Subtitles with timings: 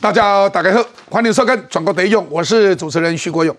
[0.00, 3.54] 大家好，大家好，欢迎收看《转国得用》，我是主持人徐国勇。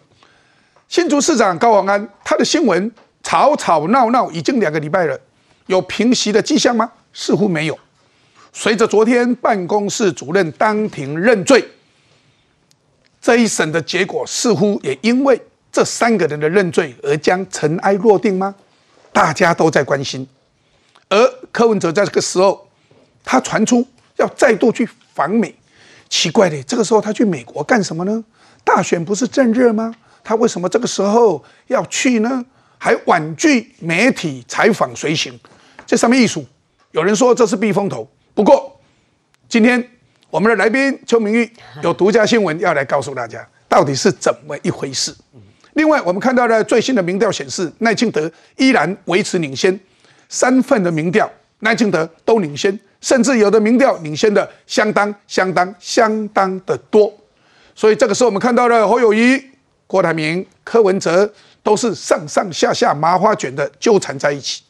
[0.88, 2.90] 新竹市长高鸿安，他的新闻
[3.22, 5.20] 吵吵闹闹已经两个礼拜了，
[5.66, 6.90] 有平息的迹象吗？
[7.12, 7.78] 似乎没有。
[8.54, 11.62] 随着昨天办公室主任当庭认罪，
[13.20, 15.40] 这一审的结果似乎也因为
[15.74, 18.56] 这三个人的认罪而将尘埃落定吗？
[19.12, 20.26] 大家都在关心。
[21.10, 22.66] 而柯文哲在这个时候，
[23.26, 25.54] 他传出要再度去访美，
[26.10, 28.24] 奇怪的，这个时候他去美国干什么呢？
[28.64, 29.94] 大选不是正热吗？
[30.24, 32.44] 他为什么这个时候要去呢？
[32.78, 35.38] 还婉拒媒体采访随行，
[35.86, 36.46] 这上面艺术，
[36.92, 38.10] 有人说这是避风头。
[38.34, 38.80] 不过
[39.48, 39.86] 今天
[40.30, 41.52] 我们的来宾邱明玉
[41.84, 45.14] 有独家新闻要来告诉大家，到底是怎么一回事。
[45.74, 49.78] 另外，我们看到的最新的民调显示，赖清德依然维持领先，
[50.28, 57.14] 三份的民调赖清德都领先，甚至有的民调领先的相当相当相当的多。
[57.76, 59.44] 所以这个时候，我们看到了侯友谊。
[59.88, 61.28] 郭台铭、柯文哲
[61.64, 64.62] 都是上上下下麻花卷的纠缠在一起，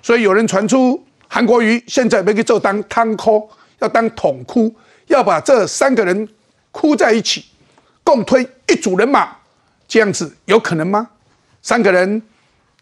[0.00, 4.72] 所以有人传出韩国瑜现在没给做当汤哭，要当桶哭，
[5.08, 6.28] 要把这三个人
[6.70, 7.44] 哭在一起，
[8.04, 9.36] 共推一组人马，
[9.88, 11.08] 这样子有可能吗？
[11.60, 12.22] 三个人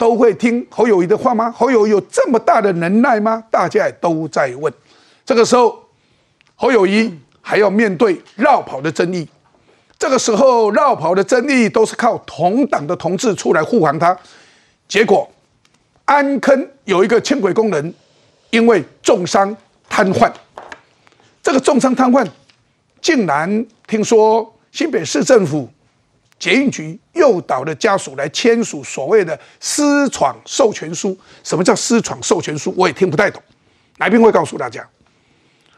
[0.01, 1.53] 都会听侯友谊的话吗？
[1.55, 3.45] 侯友谊有这么大的能耐吗？
[3.51, 4.73] 大家也都在问。
[5.27, 5.79] 这个时候，
[6.56, 9.28] 侯友谊还要面对绕跑的争议。
[9.98, 14.17] 这个时候绕跑的争议都是靠同党的同志出来护航他，
[14.89, 15.31] 结果
[16.06, 17.95] 安坑有一个轻轨工人
[18.48, 19.55] 因为重伤
[19.87, 20.33] 瘫痪，
[21.43, 22.27] 这个重伤瘫痪
[23.03, 25.69] 竟然听说新北市政府
[26.41, 31.17] 捷运局诱导的家属来签署所谓的私闯授权书。
[31.45, 32.75] 什么叫私闯授权书？
[32.77, 33.41] 我也听不太懂。
[33.99, 34.85] 来宾会告诉大家。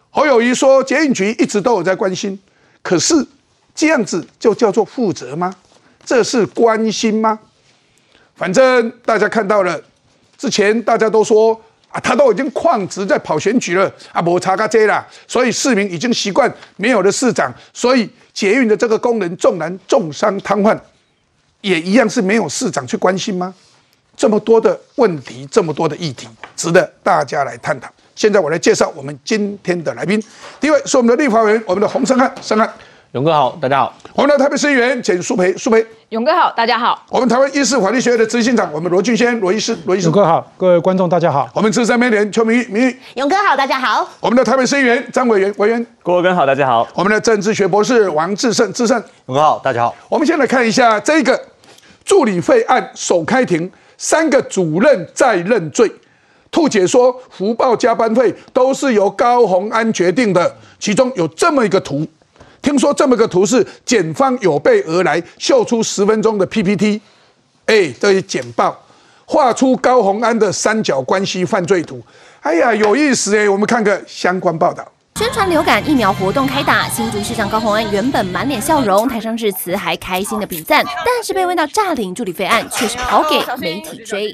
[0.09, 2.41] 侯友谊说捷运局一直都有在关心，
[2.81, 3.27] 可是。
[3.75, 5.57] 这样子就叫做负责吗？
[6.05, 7.41] 这是关心吗？
[8.35, 9.83] 反正大家看到了，
[10.37, 11.59] 之前大家都说
[11.93, 20.79] 啊，他都已经旷职在跑选举了啊，摩查卡这啦，所以市民已经习惯没有了市长，所以捷运的这个工人纵然重伤瘫痪，
[21.61, 23.55] 也一样是没有市长去关心吗？
[24.17, 26.27] 这么多的问题，这么多的议题，
[26.57, 27.89] 值得大家来探讨。
[28.15, 30.23] 现在我来介绍我们今天的来宾，
[30.61, 32.73] 第一位是我们的立法委员，我们的洪胜汉，胜汉。
[33.13, 33.95] 勇哥好，大家好。
[34.15, 35.85] 我们的台北市议员简淑培，淑培。
[36.09, 37.05] 勇哥好，大家好。
[37.11, 40.07] 我们台湾医师法律学院的执行长，我们罗俊先，罗医师，罗医师。
[40.07, 41.47] 勇哥好，各位观众大家好。
[41.53, 42.99] 我们资深媒体人邱明玉，明玉。
[43.17, 44.09] 勇哥好，大家好。
[44.19, 45.87] 我们的台北市议员张委员，委员。
[46.03, 46.89] 郭伟根好，大家好。
[46.95, 48.97] 我们的政治学博士王志胜，志胜。
[49.27, 49.95] 勇哥好，大家好。
[50.09, 51.39] 我们先来看一下这个
[52.07, 55.93] 助理费案首开庭，三个主任在认罪。
[56.51, 62.07] 兔姐说，福报加班费都是由高鸿安决定的，其中有这么一个图。
[62.63, 67.01] 听说这么个图是检方有备而来，秀出十分钟的 PPT，
[67.67, 68.81] 哎，这是简报
[69.27, 72.01] 画出高鸿安的三角关系犯罪图，
[72.41, 74.87] 哎呀，有意思哎，我们看个相关报道。
[75.17, 84.33] 宣传流感疫苗活动开打，新竹市长高鸿安原本满脸笑容，台上致辞还开心的比赞，但是被问到诈领助理费案，却是跑给媒体追。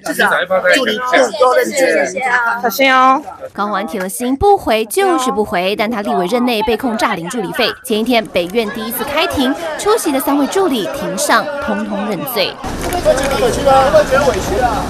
[0.75, 3.21] 助理更多的谢谢啊，小心哦。
[3.53, 12.55] 高鸿安铁了心不回就是不回，但他立委任内被控诈领助理费，前一天北院第一次开庭，出席的三位助理庭上通通认罪。
[13.01, 13.91] 会觉得委屈吗？
[13.91, 14.85] 会觉得委屈啊？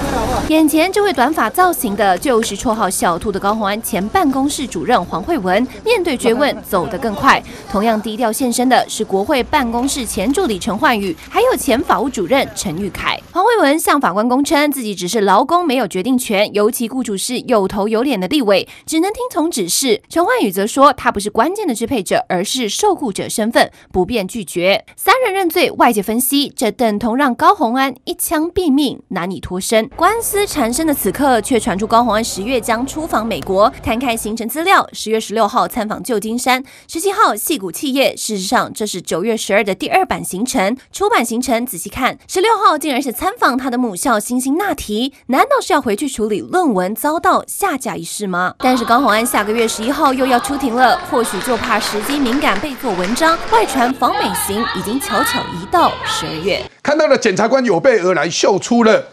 [0.47, 5.65] 眼前这位短发造型的，就是绰号小兔的高鸿安前办公室主任黄慧文。
[5.85, 7.41] 面对追问，走得更快。
[7.71, 13.19] 同样低调现身的是国会办公室前助理陈焕宇，还有前法务主任陈玉凯。
[13.31, 20.01] 黄慧文向法官供称，自己只是劳工，没有决定权，尤其雇主是有头有脸的立委，只能听从指示。
[20.09, 24.85] 陈焕宇则说，他不是关键的支配者，而是受雇者身份，不便拒绝。
[24.95, 27.93] 三人认罪，外界分析，这等同让高鸿安。
[28.09, 29.87] 一枪毙命，难以脱身。
[29.95, 34.89] 官司缠身的此刻，却传出高鸿安十月将出访美国，摊开行程资料。
[34.93, 38.17] 十月十六号参访旧金山，十七号戏谷企业。
[38.17, 40.75] 事实上，这是九月十二的第二版行程。
[40.91, 45.13] 出版行程仔细看，十六号竟然是参访他的母校新兴纳提。
[45.27, 48.55] 难道是要回去处理论文遭到下架一事吗？
[48.57, 53.37] 但是高鸿安下个月十一号又要出庭了，或许就怕时机敏感被做文章。
[53.51, 56.59] 外传访美行已经悄悄移到十二月。
[56.81, 59.03] 看到了检察官有备而来，秀出了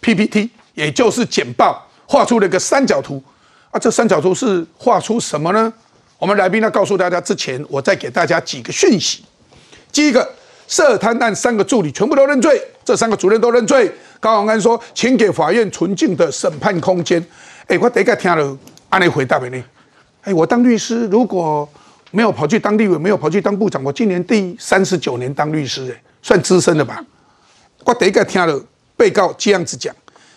[0.00, 3.22] PPT，也就是简报，画出了一个三角图。
[3.70, 5.72] 啊，这三角图是画出什么呢？
[6.18, 9.24] 我们来宾呢告诉大家之前，我再给大家几个讯息。
[9.92, 10.28] 第一个，
[10.66, 13.92] 涉贪案三个助理全部都认罪，这三个主任都认罪。
[14.18, 17.24] 高宏安说，请给法院纯净的审判空间。
[17.66, 18.58] 哎，我第一个听了，
[18.88, 19.62] 安尼回答你。
[20.22, 21.68] 哎，我当律师，如果
[22.10, 27.04] 没有跑去当立委，没有跑去当部长，我今年第三十九年当律师，哎，算资深的吧。
[27.88, 28.62] 我第一个听了
[28.98, 29.94] 被告这样子讲，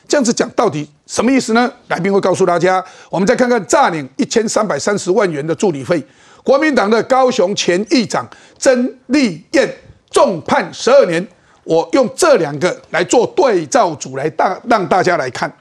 [0.08, 1.70] 这样子讲到底什么意思呢？
[1.90, 2.82] 来宾会告诉大家。
[3.10, 6.02] 我们再看看诈领一千三百三十万元的助理费，
[6.46, 8.26] 国民党的高雄前议长
[8.58, 9.70] 曾丽燕
[10.10, 11.28] 重判十二年。
[11.66, 15.52] 我用这两个来做对照组来大让大家来看，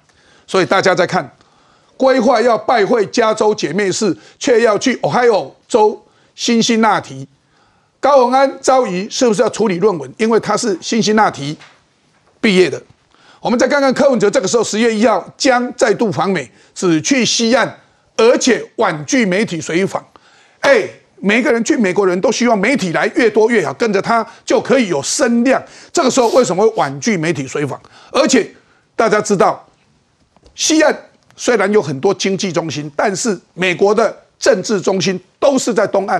[0.46, 1.28] 所以大家在看，
[1.96, 6.00] 规划要拜会加州姐妹市，却要去 Ohio 州
[6.36, 7.26] 辛辛那提。
[7.98, 10.10] 高宏安遭疑是不是要处理论文？
[10.16, 11.54] 因为他是辛辛那提
[12.40, 12.80] 毕业的。
[13.40, 17.72] 我们再看看柯文哲，这个时候十月一号将再度访美，只去西岸，
[18.16, 20.04] 而且婉拒媒体随访。
[20.60, 20.88] 哎。
[21.22, 25.62] 每个人去美国人都希望媒体来越多越好，跟着他就可以有声量。
[25.92, 27.78] 这个时候为什么会婉拒媒体随访？
[28.10, 28.50] 而且
[28.96, 29.68] 大家知道，
[30.54, 30.98] 西岸
[31.36, 36.18] 虽然有很多经济中心，但是美国的政治中心都是在东岸，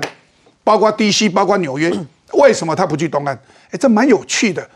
[0.63, 1.91] 包括 DC，包括纽约。
[2.35, 3.35] 为什么他不去东岸？
[3.71, 4.69] 哎，这蛮有趣的。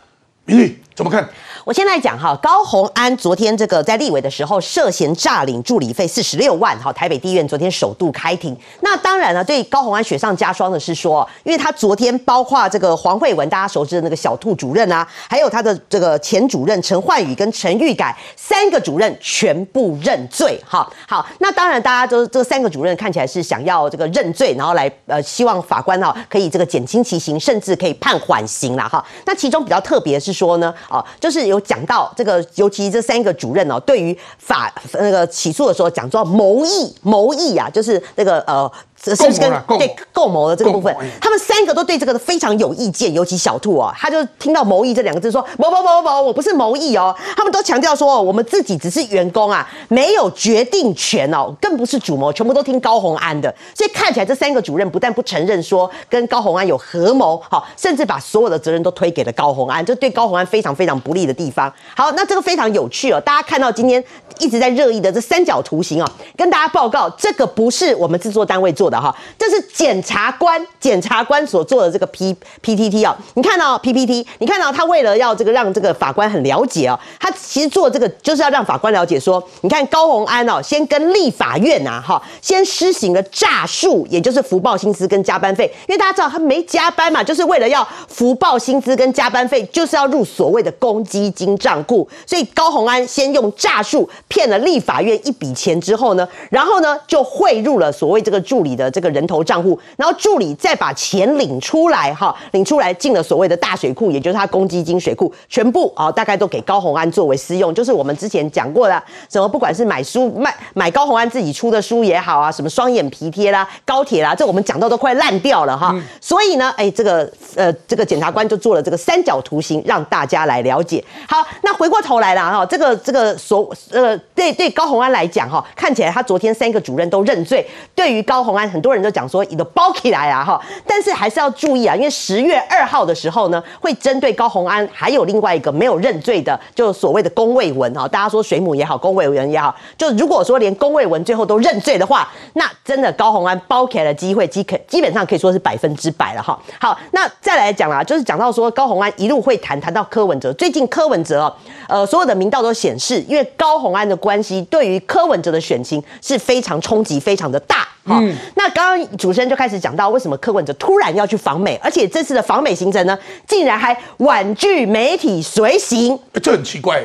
[0.45, 1.29] 明玉怎么看？
[1.65, 8.55] 我先来讲哈，高鸿安昨天这个在立委的时候涉嫌诈领助理费四十六万，哈，台北地院昨天首度开庭。
[8.81, 29.03] 那当然了，对高鸿安雪上加霜的是说，因为他昨天包括这个黄慧文，大家熟知的那个小兔主任啊，还有他的这个前主任陈焕宇跟陈玉改三个主任全部认罪，哈，好，那当然大家都这三个主任看起来是想要这个认罪，然后来呃希望法官哈可以这个减轻其刑，甚至可以判缓刑了哈。
[29.25, 31.54] 那其中比较特别是说呢，哦，就是有。
[31.55, 38.71] 有讲到这个，尤其这三个主任哦，对于法那个起诉的时候，讲到谋议，谋议啊，就是那个呃。
[39.13, 47.13] 是不是跟对共谋的这个部分，他们三个都对这个非常有意见，尤其小兔啊，他就听到谋议这两个字，说谋谋谋谋，我不是谋议哦。
[47.35, 53.53] 他们都强调说，我们自己只是员工啊，没有决定权哦，更不是主谋，全部都听高鸿安的。
[53.73, 61.71] 所以看起来这三个主任不但不承认说跟高鸿安有合谋，好，甚至把所有的责任都推给了高鸿安，这对高鸿安非常非常不利的地方。
[61.95, 64.03] 好，那这个非常有趣哦，大家看到今天
[64.39, 68.94] 一直在热议的这三角图形哦，跟大家报告，这个不是我们制作单位做的。
[68.99, 98.84] 哈，这是检察官检察官所做的这个 P P T T 啊，你看到 P P T，你看到他为了要这个让这个法官很了解哦，他其实做这个就是要让法官了解说，你看高鸿安哦，先跟立法院呐哈，先施行了诈术，也就是福报薪资跟加班费，因为大家知道他没加班嘛，就是为了要福报薪资跟加班费，就是要入所谓的公积金账户，所以高鸿安先用诈术骗了立法院一笔钱之后呢，然后呢就汇入了所谓这个助理的。
[98.91, 115.95] 这个人头账户，然后助理再把钱领出来，哈，领出来进了所谓的大水库，也就是他公积金水库，全部啊，大概都给高红安作为私用，就是我们之前讲过的，什么不管是买书卖买高红安自己出的书也好啊，什么双眼皮贴啦、高铁啦，这我们讲到都快烂掉了哈。
[116.19, 121.03] 所以呢，哎，这个呃，这个检察官就做了这个三角图形，让大家来了解。
[121.27, 127.65] 好，那回过头来了哈，这个这个所呃，对对高红安来讲哈，看起来他昨天三个主任都认罪，
[127.95, 128.64] 对于高红安。
[128.69, 146.59] 很多人都讲说你的包起来啊哈，但是还是要注意啊，因为十月二号的时候呢，会针对高鸿安还有另外一个没有认罪的，就所谓的龚卫文哈，大家说水母也好，龚卫文也好，就如果说连龚卫文最后都认罪的话，那真的高鸿安包起来的机会基可基本上可以说是百分之百了哈。
[146.79, 151.53] 好，那再来讲啦，就是讲到说高鸿安一路会谈谈到柯文哲，最近柯文哲
[151.87, 157.87] 呃所有的民调都显示，因为高鸿安的关系对于柯文哲的选情是非常冲击非常的大。
[158.05, 158.21] 好，
[158.53, 167.01] 那刚刚主持人就开始讲到，为什么柯文哲突然要去访美，而且这次的访美行程呢，竟然还婉拒媒体随行，这很奇怪，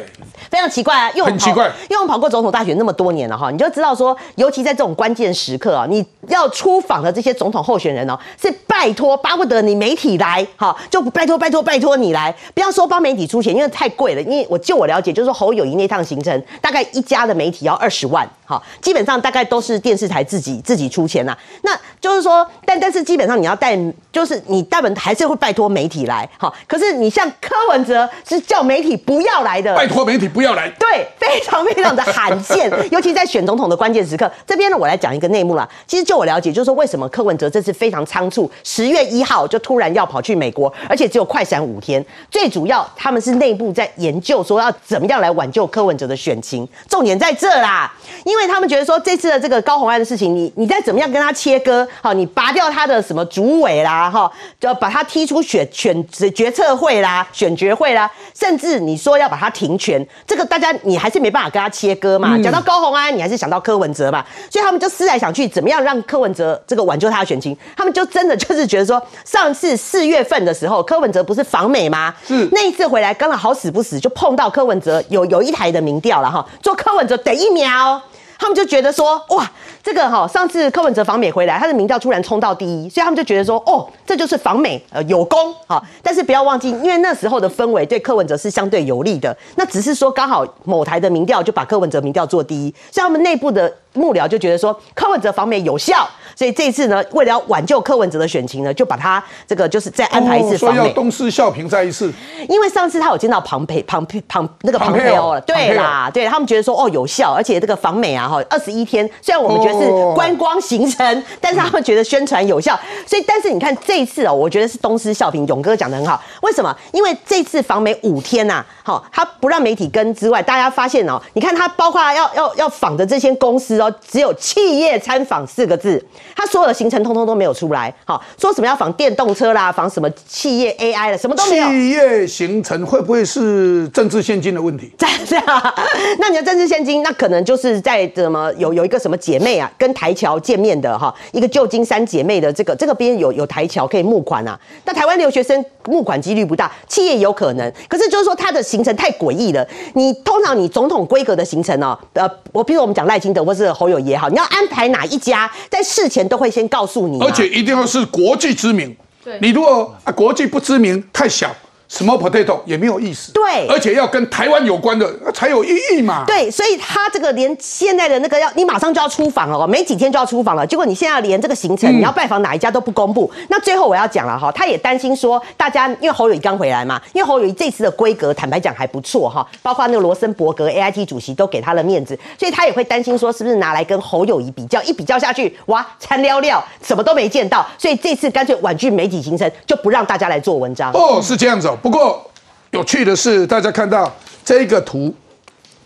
[0.50, 1.11] 非常奇怪啊！
[1.14, 14.21] 又很奇怪，因为我们跑过总统大选那么多年了哈，你就知道说，尤其在这种关键时刻啊，你要出访的这些总统候选人哦，是拜托巴不得你媒体来，哈，就拜托拜托拜托你来，不要说帮媒体出钱，因为太贵了。
[14.21, 20.89] 因为我就我了解，就是说侯友谊那趟行程，大概一家的媒体要二十万，哈，基本上大概都是电视台自己自己。
[20.90, 21.70] 出钱呐，那
[22.00, 23.78] 就是说，但但是基本上你要带，
[24.11, 34.30] 就是你大本还是会拜托媒体来，好，可是你像柯文哲是叫媒体不要来的，拜托媒体不要来，对，非常非常的罕见， 尤其在选总统的关键时刻。
[34.44, 35.66] 这边呢，我来讲一个内幕啦。
[35.87, 42.04] 其实就我了解，就是说为什么柯文哲这次非常仓促，十月一号就突然要跑去美国，而且只有快闪五天。
[42.30, 47.92] 最主要他们是内部在研究说要怎么样来挽救柯文哲的选情，重点在这啦，
[48.25, 50.79] 因为他们觉得说这次的这个高红安的事情，你你在。
[50.80, 62.38] 再怎么样跟他切割，好，你拔掉他的什么主委啦，哈，就把他踢出选选决策会啦、选决会啦，甚至你说要把他停权，这个大家你还是没办法跟他切割嘛。
[62.38, 67.54] 讲到高虹安，你还是想到柯文哲嘛，所以他们就思来想去，怎么样让柯文哲这个挽救他的选情？
[67.76, 72.14] 他们就真的就是觉得说，上次四月份的时候，柯文哲不是访美吗？
[72.26, 78.00] 是那一次回来，刚好好死不死就碰到柯文哲有有一台的民调了哈，做柯文哲等一秒。
[78.40, 79.49] 他们就觉得说，哇，
[79.82, 85.80] 这个哈，上次柯文哲访美回来，他的民调突然冲到第一，所以他们就觉得说，哦，这就是访美呃有功哈。
[86.02, 96.09] 但是不要忘记，因为那时候的氛围对柯文哲是相对有利的，那只是说刚好某台的民调就把柯文哲民调做第一，所以他们内部的幕僚就觉得说柯文哲访美有效，
[96.40, 100.78] 所以这一次呢，为了要挽救柯文哲的选情呢，就把他这个就是再安排一次访美。
[100.78, 102.11] 要东施效颦再一次，
[102.49, 110.14] 因为上次他有见到庞培庞培庞那个庞培欧了，对啦，对他们觉得说哦有效，而且这个访美啊哈二十一天，虽然我们觉得是哦。
[110.16, 112.75] 观光行程，但是他们觉得宣传有效，
[113.06, 116.75] 所以但是你看这一次哦，我觉得是东施效颦，勇哥讲的很好，为什么？
[116.92, 126.02] 因为这次访美五天呐、好，他不让媒体跟之外，大家发现哦，你看他包括要要要访的这些公司哦，只有企业参访四个字，
[126.40, 131.68] 他所有的行程通通都没有出来，好，说什么要仿电动车啦，仿什么企业 AI 了，什么都没有。
[131.68, 134.90] 企业行程会不会是政治现金的问题？
[134.97, 135.44] 这样，
[136.18, 149.66] 那你的政治现金，那可能就是在怎么有有一个什么姐妹啊，跟台侨见面的哈，一个旧金山姐妹的这个这个边有有台侨可以募款啊，那台湾留学生募款几率不大，企业有可能，可是就是说它的行程太诡异了。
[149.94, 158.97] 你通常你总统规格的行程哦，呃，我比如我们讲赖清德或是侯友也好，你要安排哪一家，在事前都会先告诉你嘛，而且一定要是国际知名。
[159.23, 161.54] 对你如果啊国际不知名太小
[161.90, 163.32] ，small potato 也没有意思。
[163.32, 170.66] 对而且要跟台湾有关的呃才有意义嘛。，对，所以他这个连现在的那个要你马上就要出访了哦，没几天就要出访了。
[170.66, 173.30] 结果你现在连这个行程，你要拜访哪一家都不公布。
[173.49, 190.92] 那最后我要讲了哈，他也担心说，大家因为侯友谊刚回来嘛，因为侯友谊这次的规格坦白讲还不错哈，包括那个罗森伯格 AIT 主席都给他了面子，所以他也会担心说，是不是拿来跟侯友谊比较，一比较下去，哇，残撩撩，什么都没见到，所以这次干脆婉拒媒体行程，就不让大家来做文章。
[190.92, 191.76] 哦，是这样子哦。
[191.82, 192.30] 不过
[192.70, 195.14] 有趣的是，大家看到这个图，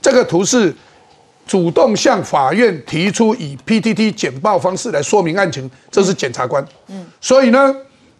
[0.02, 0.74] 这个图是
[1.46, 6.66] 主动向法院提出以 PTT 简报方式来说明案情，这是检察官。
[6.88, 7.74] 嗯，所以呢，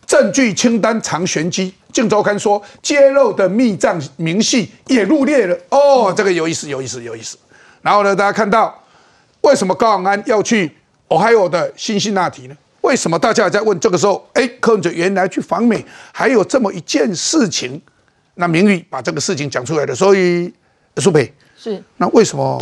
[0.07, 1.71] 证据清单藏玄机。
[1.97, 5.57] 《镜周刊》说揭露的密账明细也入列了。
[5.69, 7.39] 哦，这个有意思，有意思，有意思。
[7.83, 8.83] 然后呢，大家看到
[9.43, 10.71] 为什么高昂安要去
[11.09, 12.57] Ohio 的辛辛那提呢？
[12.85, 13.79] 为什么大家也在问？
[13.81, 17.81] 这个时候，哎，柯文哲原来去访美，还有这么一件事情，
[18.35, 19.95] 那明玉把这个事情讲出来了。
[19.95, 20.53] 所以，
[20.99, 22.61] 苏培，是那为什么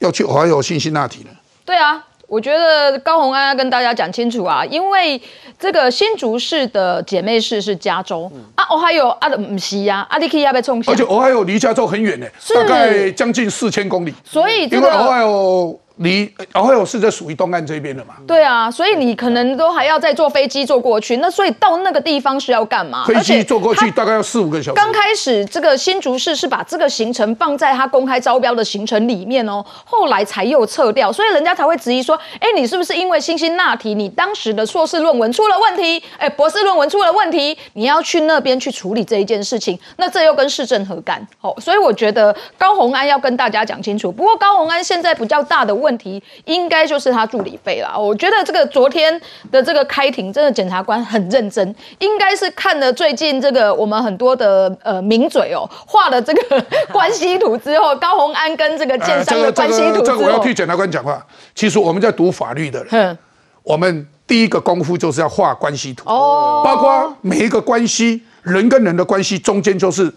[0.00, 1.30] 要去 Ohio 辛辛那提呢？
[1.64, 5.22] 对啊，我觉得高红安要跟大家讲清楚啊，因为
[5.56, 14.12] 这个新竹市的姐妹市是加州、啊，我还有啊的唔西呀，啊你可以要被冲下而且 Ohio 离加州很远呢，大概将近四千公里。
[14.24, 23.04] 所以这个 Ohio 离 Ohio 是在属于东岸这边的嘛，对啊，所以你可能都还要再坐飞机坐过去，那所以到那个地方是要干嘛？
[23.04, 24.76] 飞机坐过去大概要四五个小时。
[24.76, 41.20] 刚开始这个新竹市是把这个行程放在他公开招标的行程里面哦，后来才又撤掉，所以人家才会质疑说，哎，你是不是因为辛辛那提你当时的硕士论文出了问题，哎，博士论文出了问题，你要去那边去处理这一件事情，那这又跟市政何干？
[41.42, 44.10] 哦，所以我觉得高虹安要跟大家讲清楚。
[44.10, 47.96] 不过高虹安现在比较大的问题，应该就是他助理费啦。
[47.96, 49.20] 我觉得这个昨天
[49.50, 61.24] 的这个开庭，真的检察官很认真，应该是看了最近这个我们很多的呃名嘴哦画了这个 关系图之后，高宏安跟这个建商的关系图之后这个我要替，检察官讲话。
[61.54, 63.18] 其实我们在读法律的人，嗯，
[63.62, 70.12] 我们第一个功夫就是要画关系图，哦包括每一个关系，人跟人的关系中间就是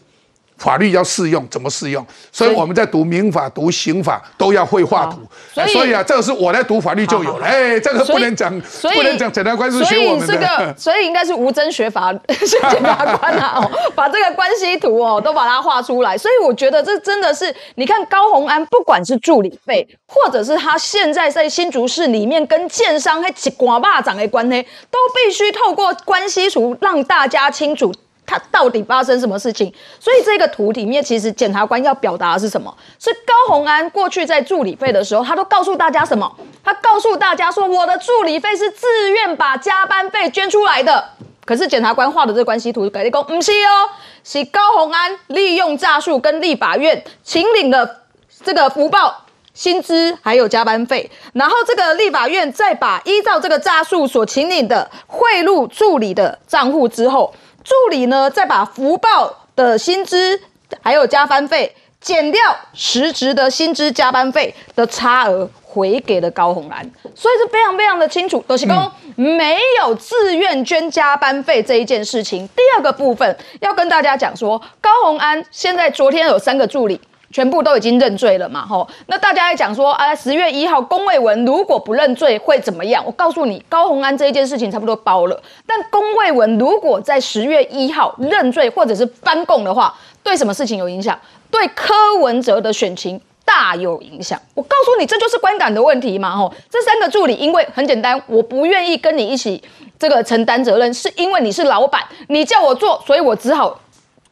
[0.57, 2.05] 法律要适用，怎么适用？
[2.31, 5.19] 所以我们在读民法、读刑法都要会画图。
[5.53, 7.45] 所以所以啊，这个是我在读法律就有了。
[7.45, 16.17] 哎，这个不能讲，所以不能讲检察官是所以学我们这个。，所以应该是吴征学法 学检察官啊，哦， 把这个关系图哦都把它画出来。
[16.17, 27.91] 所以我觉得这真的是，你看高虹安，不管是助理费，或者是他现在在新竹市里面跟建商还起瓜霸掌的关系，都必须透过关系图让大家清楚。
[28.33, 29.71] 他到底发生什么事情？
[29.99, 32.75] 所以这个图里面，其实检察官要表达的是什么？
[32.99, 36.35] 是高虹安过去在助理费的时候，他都告诉大家什么？
[36.63, 41.09] 他告诉大家说，我的助理费是自愿把加班费捐出来的。
[41.45, 43.89] 可是检察官画的这个关系图，改立功不是哦，
[44.23, 48.03] 是高虹安利用诈术跟立法院请领了
[48.43, 49.19] 这个福报。
[49.53, 57.31] 薪资还有加班费，然后这个立法院再把依照这个诈术所请领的贿赂助理的账户之后，
[57.63, 60.41] 助理呢再把福报的薪资
[60.82, 62.41] 还有加班费减掉
[62.74, 65.50] 实职的薪资加班费的差额。
[65.74, 66.84] 回给了高红兰，
[67.15, 72.48] 所以是非常非常的清楚，都是公没有自愿捐加班费这一件事情。
[72.50, 77.01] 第二个部分要跟大家讲说，高红安现在昨天有三个助理
[77.33, 83.03] 全部都已经认罪了嘛，吼，那大家还讲说，啊，十月一号龚卫文如果不认罪会怎么样？
[83.05, 91.19] 我告诉你，高红安这一件事情差不多包了，但龚卫文如果在十月一号认罪或者是翻供的话，对什么事情有影响？
[91.49, 93.19] 对柯文哲的选情。
[93.45, 96.33] 大有影响，我告诉你，这就是观感的问题嘛！
[96.33, 99.61] 吼，这三个助理，因为很简单，我不愿意跟你一起
[99.99, 103.77] 这个承担责任，是因为你是老板，你叫我做，所以我只好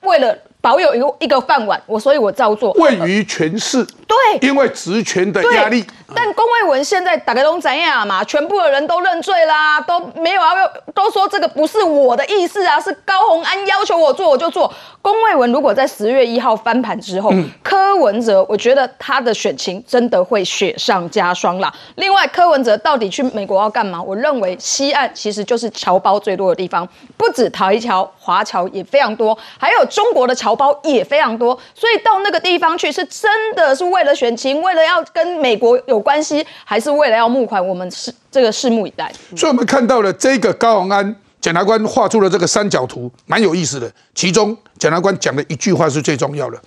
[0.03, 0.36] 为了。
[0.62, 2.72] 保有一个一个饭碗，我所以我照做。
[2.74, 5.84] 位于权势，对，因为职权的压力。
[6.15, 8.24] 但龚卫文现在打开龙怎样嘛？
[8.24, 14.72] 全部的人都认罪啦，都没有要都说这个不是我的意思啊，是高鸿安要求我做我就做。
[15.01, 21.74] 龚卫文如果在十月一号翻盘之后，柯文哲，我觉得他的选情真的会雪上加霜啦。
[21.96, 24.00] 另外，柯文哲到底去美国要干嘛？
[24.00, 26.88] 我认为西岸其实就是侨胞最多的地方，
[27.18, 30.51] 不止台侨、华侨也非常多，还有中国的侨。
[30.53, 37.65] 胞也非常多，所以到那个地方去是真的是为了选情，为了要跟美国有关系，还是为了要募款？
[37.65, 39.12] 我们是这个拭目以待。
[39.36, 43.91] 所以，我们看到了这个高宏安检察官画出了这个三角图，蛮有意思的。
[44.13, 46.62] 其中，检察官讲的一句话是最重要的：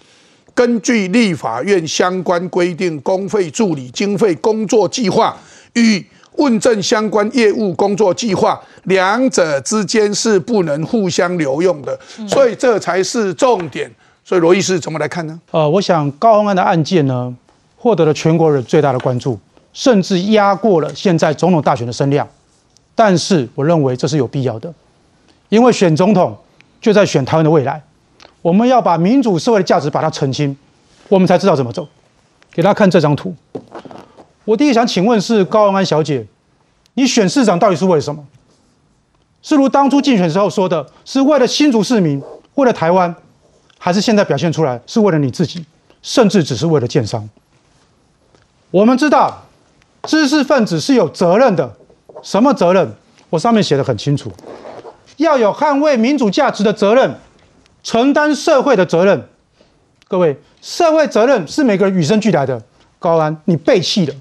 [0.54, 5.36] 根据立法院相关规定，公费助理经费工作计划
[5.74, 6.04] 与
[6.36, 13.88] 问政相关业务工作计划，两者之间是不能互相留用的，所以这才是重点。
[14.24, 15.40] 所以罗医师怎么来看呢？
[15.52, 17.32] 呃，我想高鸿安的案件呢，
[17.84, 19.38] 获得了全国人最大的关注，
[19.74, 22.26] 甚至压过了现在总统大选的声量。
[22.94, 24.72] 但是我认为这是有必要的，
[25.50, 26.34] 因为选总统
[26.80, 27.82] 就在选台湾的未来，
[28.40, 30.56] 我们要把民主社会的价值把它澄清，
[31.10, 31.86] 我们才知道怎么走。
[32.54, 33.34] 给大家看这张图。
[34.46, 36.26] 我第一想请问是高安安小姐，
[36.94, 38.24] 你选市长到底是为了什么？
[39.42, 42.22] 是如当初竞选时候说的，是为了新竹市民，
[42.54, 43.14] 为了台湾，
[43.76, 45.62] 还是现在表现出来是为了你自己，
[46.00, 47.28] 甚至只是为了建商？
[48.74, 49.44] 我们知道，
[50.02, 51.76] 知识分子是有责任的，
[52.24, 52.92] 什么责任？
[53.30, 54.32] 我上面写的很清楚，
[55.18, 57.14] 要有捍卫民主价值的责任，
[57.84, 59.28] 承担社会的责任。
[60.08, 62.60] 各位，社会责任是每个人与生俱来的。
[62.98, 64.14] 高安，你背弃了。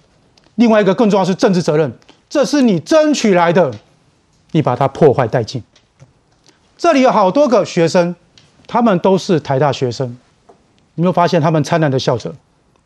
[0.53, 1.91] 另外一个更重要是政治责任，
[2.29, 3.73] 这是你争取来的，
[4.51, 5.63] 你把它破坏殆尽。
[6.77, 8.15] 这里有好多个学生，
[8.67, 10.15] 他们都是台大学生，
[10.93, 12.31] 你没有发现他们灿烂的笑着？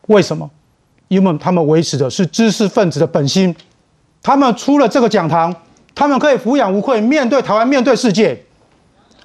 [0.08, 0.49] 为什么？
[1.07, 3.55] 因为他们维持的是知识分子的本心。
[4.21, 5.53] 他们出了这个讲堂，
[5.93, 8.43] 他们可以抚养无愧，面对台湾，面对世界。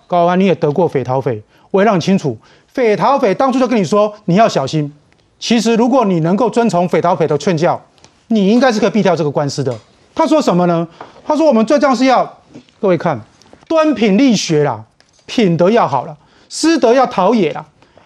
[0.07, 2.37] 高安，你也得过匪逃匪，我也让你清楚，
[2.69, 4.93] 匪逃匪当初就跟你说你要小心。
[5.39, 7.81] 其实如果你能够遵从匪逃匪的劝教。
[8.29, 9.79] 你应该是可以避掉这个官司的。
[10.15, 10.89] 他说什么呢？
[11.23, 12.39] 他说我们最重要是要
[12.81, 13.21] 各位看
[13.69, 14.83] 端品力学啦，
[15.27, 16.17] 品德要好了，
[16.49, 17.63] 师德要陶冶啦，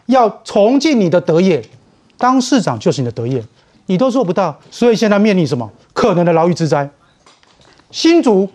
[0.06, 1.62] 要崇敬你的德业。
[2.18, 3.40] 当市长就是你的德业，
[3.86, 6.90] 你都做不到，所以现在面临什么可能的牢狱之灾？
[7.90, 8.48] 新竹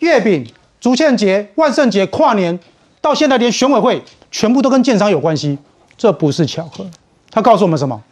[0.00, 0.46] 月饼、
[0.80, 2.58] 竹堑节、万圣节、跨年，
[3.00, 5.58] 到现在连选委会全部都跟建商有关系，
[5.96, 6.84] 这不是巧合。
[7.30, 8.02] 他告诉我们什么？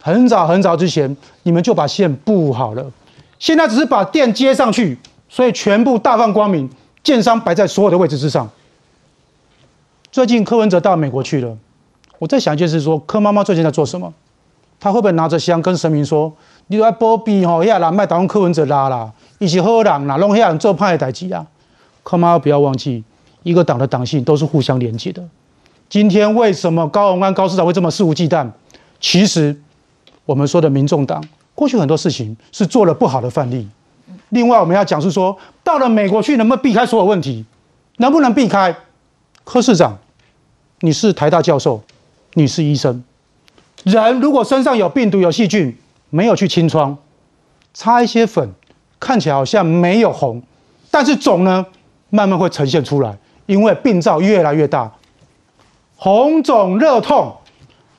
[0.00, 2.92] 很早很早之前，你们就把线布好了，
[3.38, 6.70] 现在只是把电接上去，所以全部大放光明，
[7.02, 8.48] 建商摆在所有的位置之上。
[10.12, 11.56] 最近柯文哲到美国去了，
[12.18, 14.12] 我在想一件事：说柯妈妈最近在做什么？
[14.84, 16.30] 他会不会拿着香跟神明说
[16.68, 21.46] ：“你来波比吼，亚人卖打用柯文哲拉啦，一起好人啦，弄亚人做派的代志啊。”
[22.04, 23.02] 柯妈妈不要忘记，
[23.44, 25.24] 一个党的党性都是互相连接的。
[25.88, 28.46] 今天为什么高鸿安高市长会这么肆无忌惮？
[29.00, 29.58] 其实。
[30.26, 31.22] 我们说的民众党
[31.54, 33.66] 过去很多事情是做了不好的范例。
[34.30, 37.44] 另外，我们要讲是说，到了美国去能不能避开所有问题？
[37.96, 38.76] 能不能避开？
[39.44, 39.98] 柯市长，
[40.80, 41.82] 你是台大教授，
[42.34, 43.02] 你是医生，
[43.84, 45.76] 人如果身上有病毒、有细菌，
[46.10, 46.96] 没有去清创，
[47.72, 48.50] 擦一些粉，
[48.98, 50.42] 看起来好像没有红，
[50.90, 51.64] 但是肿呢，
[52.10, 53.16] 慢慢会呈现出来，
[53.46, 54.90] 因为病灶越来越大，
[55.96, 57.36] 红肿、热痛、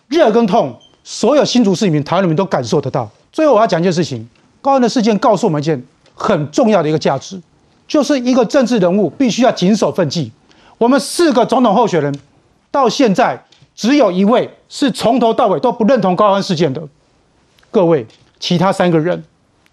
[0.08, 0.78] 热跟痛。
[1.08, 3.08] 所有新竹市民、台湾人民都感受得到。
[3.32, 4.28] 最后，我要讲一件事情：
[4.60, 5.80] 高安的事件告诉我们一件
[6.16, 7.40] 很重要的一个价值，
[7.88, 10.32] 就是一个政治人物必须要谨守分际。
[10.80, 12.20] 我们四个总统候选人
[12.72, 13.40] 到现在
[13.76, 16.82] 只有一位是从头到尾都不认同高安事件的。
[17.70, 18.08] 各位，
[18.40, 19.24] 其他三个人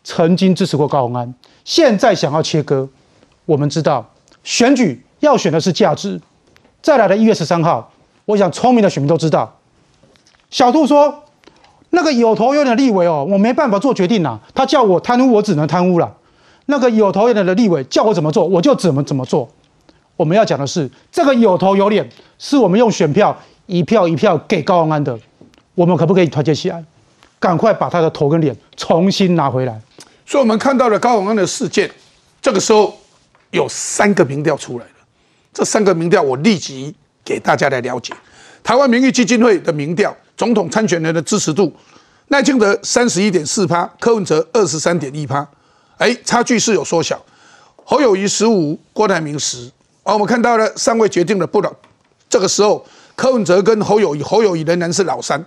[0.02, 1.32] 曾经支持过高安，
[1.64, 2.88] 现在想要切割。
[3.46, 4.10] 我们知道
[4.42, 6.20] 选举要选的是价值。
[6.80, 7.92] 再来的一月十三号，
[8.24, 9.58] 我想聪明的选民都知道，
[10.50, 11.22] 小兔说
[11.90, 14.40] 那个有头有脸的立委哦，我没办法做决定呐。
[14.52, 16.16] 他叫我贪污，我只能贪污了。
[16.66, 19.48] 那个有头有脸的立委叫我怎么做，我就怎么怎么做。
[20.16, 23.36] 我们要讲的是，这个有头有脸，是我们用选票
[23.72, 25.18] 一票一票给高虹安的。
[25.74, 26.84] 我们可不可以团结起来，
[27.40, 29.80] 赶快把他的头跟脸重新拿回来？
[30.26, 31.90] 所以，我们看到了高宏安的事件，
[32.42, 32.94] 这个时候
[33.50, 34.92] 有三个民调出来了。
[35.54, 38.12] 这三个民调，我立即给大家来了解。
[38.62, 41.74] 台湾民意基金会的民调，总统参选人的支持度，
[42.28, 45.48] 赖清德三十一点四趴，柯文哲二十三点一趴，
[45.96, 47.18] 哎，差距是有缩小。
[47.84, 49.70] 侯友谊十五，郭台铭十。
[50.02, 51.74] 而我们看到了三位决定的不了。
[52.28, 52.84] 这个时候，
[53.22, 55.40] 柯文哲跟侯友谊，侯友谊仍然是老三，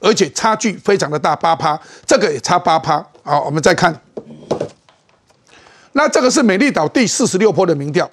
[0.00, 3.04] 而且差距非常的大，八趴，这个也差八趴。
[3.22, 3.94] 好，我们再看，
[5.92, 8.10] 那这个是美丽岛第四十六波的民调。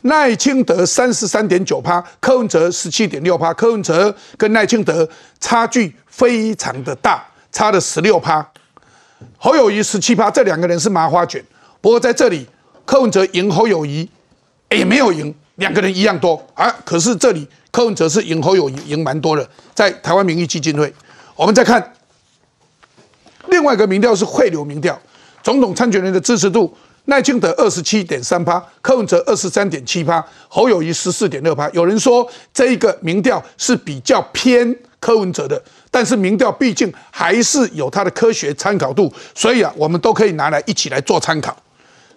[0.00, 5.06] 赖清德三十三点九趴，柯文哲十七点六趴，柯文哲跟赖清德
[5.38, 7.22] 差距非常的大，
[7.52, 8.50] 差了十六趴。
[9.36, 11.44] 侯友谊十七趴，这两个人是麻花卷。
[11.82, 12.48] 不过在这里，
[12.86, 14.08] 柯文哲赢侯友谊，
[14.70, 16.74] 也没有赢，两个人一样多啊。
[16.86, 19.44] 可是这里柯文哲是赢侯友谊，赢蛮多的。
[19.74, 20.94] 在台湾民意基金会，
[21.34, 21.92] 我们再看
[23.48, 24.96] 另外一个民调是汇流民调，
[25.42, 26.72] 总统参选人的支持度。
[27.06, 31.68] 赖清德二十七点三趴，柯文哲二十三点七趴，侯友谊十四点六趴。
[31.70, 35.60] 有人说这一个民调是比较偏柯文哲的，
[35.90, 41.54] 但是民调毕竟还是有它的科学参考度，所以啊，我们都可以拿来一起来做参考。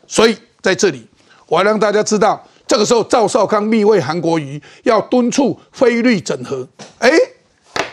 [0.07, 1.05] 所以在这里，
[1.47, 6.67] 我要让大家知道，这个时候赵少康密会韩国瑜要敦促菲律整合，
[6.99, 7.09] 哎，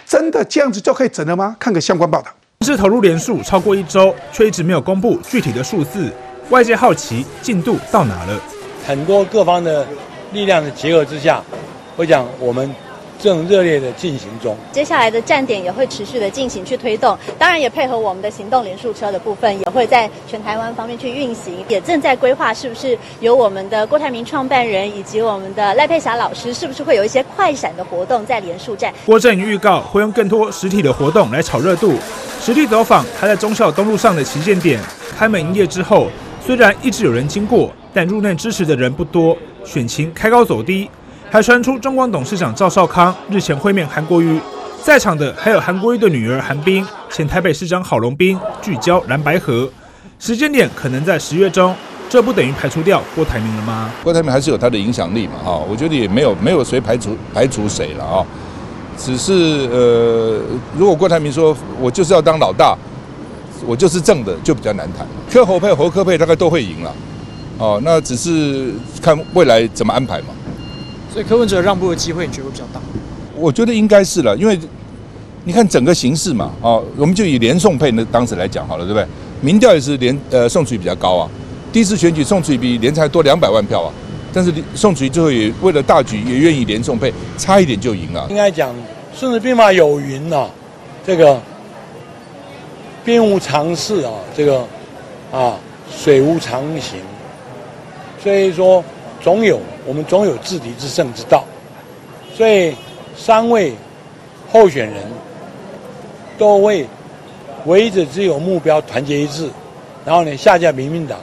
[0.05, 1.57] 真的这样子就可以整了吗？
[1.61, 2.31] 看个相关报道。
[2.63, 6.11] 是投入连数超过一周，却一直没有公布具体的数字。
[6.51, 8.41] 外界好奇进度到哪了？
[8.87, 9.87] 很多各方的
[10.33, 11.43] 力量的结合之下，
[11.95, 12.75] 我讲我们
[13.19, 14.57] 正热烈的进行中。
[14.73, 28.93] 接下来的站点也会持续的进行去推动，当然也配合我们的行动连数车的部分，也会在全台湾方面去运行，也正在规划是不是由我们的郭台铭创办人以及我们的赖佩霞老师，是不是会有一些快闪的活动在连数站？
[29.07, 31.95] 郭正宇预告会用更多实体的活动来炒热度，
[32.41, 34.81] 实地走访他在忠孝东路上的旗舰店
[35.17, 36.09] 开门营业之后。
[36.47, 40.91] 虽然一直有人经过，但入内支持的人不多，选情开高走低。
[41.35, 44.39] 还传出中广董事长赵少康日前会面韩国瑜，
[44.85, 49.69] 在场的还有韩国瑜的女儿韩冰、前台北市长郝龙斌，聚焦蓝白河，
[50.21, 51.75] 时间点可能在十月中，
[52.09, 53.91] 这不等于排除掉郭台铭了吗？
[54.05, 58.25] 郭台铭还是有他的影响力嘛，哈，我觉得也没有没有谁排除排除谁了啊，
[58.97, 60.41] 只是呃，
[60.79, 62.79] 如果郭台铭说我就是要当老大。
[63.67, 65.05] 我就是正的，就比较难谈。
[65.29, 66.95] 柯侯配、侯科配大概都会赢了，
[67.59, 70.27] 哦，那只是看未来怎么安排嘛。
[71.15, 72.81] 所以柯文哲让步的机会，你觉得会比较大？
[73.37, 74.59] 我觉得应该是了，因为
[75.45, 79.07] 你看整个形势嘛，哦，我们就以连宋配那当时来讲好了，对不对？
[79.41, 81.31] 民调也是连呃宋楚瑜比较高啊，
[81.73, 83.93] 第一次选举宋楚瑜比连才多两百万票啊，
[84.33, 88.27] 但是宋楚瑜最后也为了大局也愿意连宋配，差一点就赢了。
[88.29, 88.71] 应该讲
[89.15, 90.49] 《孙子兵法》有云呐，
[91.07, 91.41] 这个。
[93.05, 94.65] 兵无常势啊，这个
[95.31, 95.53] 啊，
[95.95, 96.99] 水无常形，
[98.19, 98.83] 所以说
[99.25, 101.45] 总有我们总有自敌之胜之道。
[102.35, 102.75] 所以
[103.17, 103.73] 三位
[104.53, 105.03] 候选人
[106.37, 106.87] 都为
[107.65, 109.49] 唯一的只有目标团结一致，
[110.05, 111.19] 然后呢下架民民党。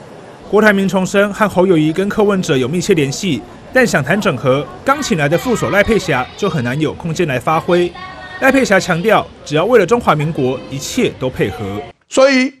[0.50, 3.40] 郭台铭重申和侯友谊跟柯文哲有密切联系，
[3.72, 7.90] 但想谈整合，刚请来的副手赖佩霞就很难有空间来发挥。
[8.40, 11.80] 赖佩霞强调，只要为了中华民国，一切都配合。
[12.08, 12.52] 所以，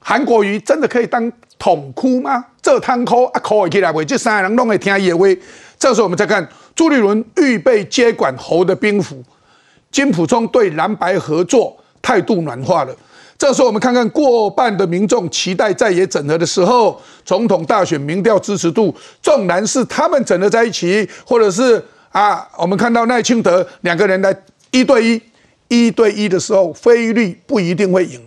[0.00, 1.30] 韩国瑜真的可以当
[1.62, 2.44] 统哭吗？
[2.60, 5.24] 这汤哭啊，哭起来，为这三个人拢会听野话。
[5.78, 9.22] 这时候我们再看朱立伦预备接管侯的兵符，
[9.92, 12.92] 金普忠对蓝白合作态度软化了。
[13.38, 24.36] 这时候我们看看过半的民众期待在野整合的时候，总统大选民调支持度，纵然是他们整合在一起，或者是啊，我们看到赖清德两个人来。
[24.72, 25.22] 一对一，
[25.68, 28.18] 一对一的时候，菲律不一定会赢，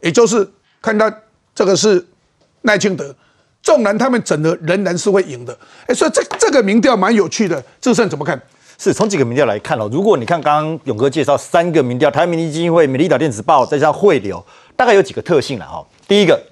[0.00, 0.50] 也就是
[0.80, 1.08] 看到
[1.54, 2.04] 这个是
[2.62, 3.14] 赖清德，
[3.62, 5.56] 纵然他们整的仍然是会赢的。
[5.86, 8.40] 哎，所以这这个民调蛮有趣的，志胜怎么看？
[8.78, 9.88] 是从几个民调来看哦。
[9.92, 14.44] 如果你看刚刚勇哥介绍三个民调，台湾民意基金会、美丽岛电子报再加上汇流，
[14.74, 15.86] 大概有几个特性了哈。
[16.08, 16.42] 第一个，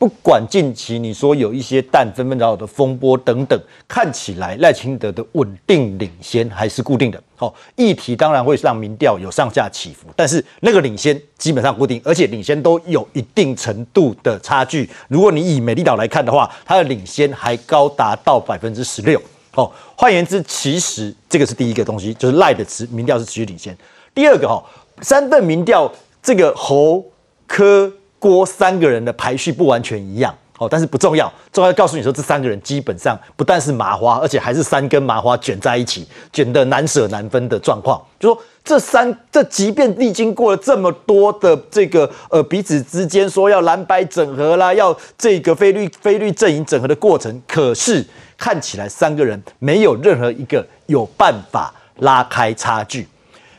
[0.00, 7.22] 不管近期你说有一些弹纷纷扰扰的风波等等，看起来赖清德的稳定领先还是固定的。
[7.36, 14.88] 好，议题当然会让民调有上下起伏，但是那个领先基本上固定，而且领先都有一定程度的差距。
[15.08, 19.20] 如果你以美丽岛来看的话，它的领先还高达到百分之十六。
[19.54, 23.76] 哦，换言之，其实这个是第一个东西，就是赖的持民调是持续领先。
[24.14, 24.64] 第二个哈，
[25.02, 27.04] 三份民调这个侯
[27.46, 30.32] 科郭三个人的排序不完全一样。
[30.58, 37.98] 哦，但是不重要，重要告诉你说，这三个人基本上不但是麻花，而且还是三根麻花卷在一起，卷得难舍难分的状况。
[38.18, 48.06] 就说这三，这即便历经过了这么多的这个呃彼此之间说要蓝白整合啦，要这个菲律菲律阵营整合的过程，可是
[48.36, 53.08] 看起来三个人没有任何一个有办法拉开差距，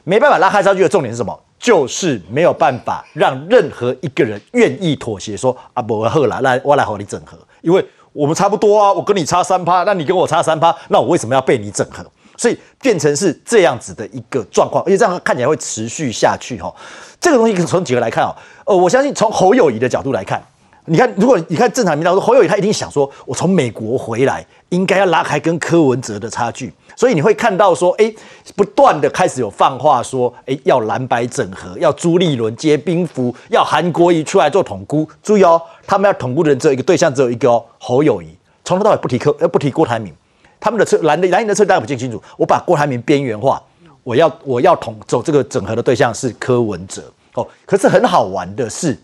[0.04, 1.36] 没办法拉开差距的重点是什么？
[1.62, 12.04] 就是没有办法让任何一个人愿意妥协，说啊不，我后来来我来和你整合，因为我们差不多啊，我跟你差三趴，那你跟我差三趴，那我为什么要被你整合？
[12.36, 16.74] 所以变成是这样子的一个状况，而且这样看起来会持续下去哈。
[17.20, 20.42] 这个东西从几个来看哦，呃，我相信从侯友谊的角度来看。
[20.86, 28.12] 你看，如果你看正常民调，说侯友宜他一定想说，我从美国回来，应该要拉开跟柯文哲的差距，所以你会看到说，哎，
[28.56, 35.08] 不断的开始有放话说，哎，要蓝白整合，要朱立伦接兵符，要韩国瑜出来做统孤。
[35.22, 40.12] 注意哦，他们要统孤的人只有一个对象，只有一个哦，侯友谊，从头到尾不提柯，呃，不提郭台铭，
[40.60, 43.62] 他们的策蓝的蓝营的策略大家不清楚，我把郭台铭边缘化，
[44.04, 47.04] 我要我要统走这个整合的对象是柯文哲。
[47.36, 48.98] 哦，可是很好玩的是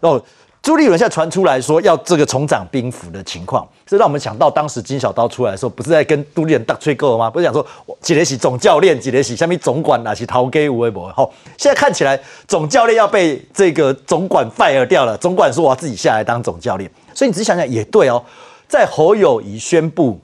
[0.00, 0.20] 哦。
[0.62, 7.28] 朱立伦现在传出来说要这个重掌兵符的情况，这让我们想到当时金小刀出来的时候，不是在跟朱立伦大吹够吗？
[7.28, 7.66] 不是讲说
[8.00, 11.12] 几连喜总教练，几连喜下面总管哪些逃给吴微博？
[11.14, 16.88] 好，现在看起来总教练要被这个总管 fire 掉了，总管说我要自己下来当总教练。
[17.12, 18.22] 所以你仔细想想也对哦，
[18.68, 20.20] 在侯友谊宣布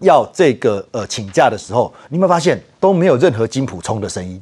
[0.00, 4.38] 要这个呃请假的时候，你有没有发现都没有任何金普充的声音？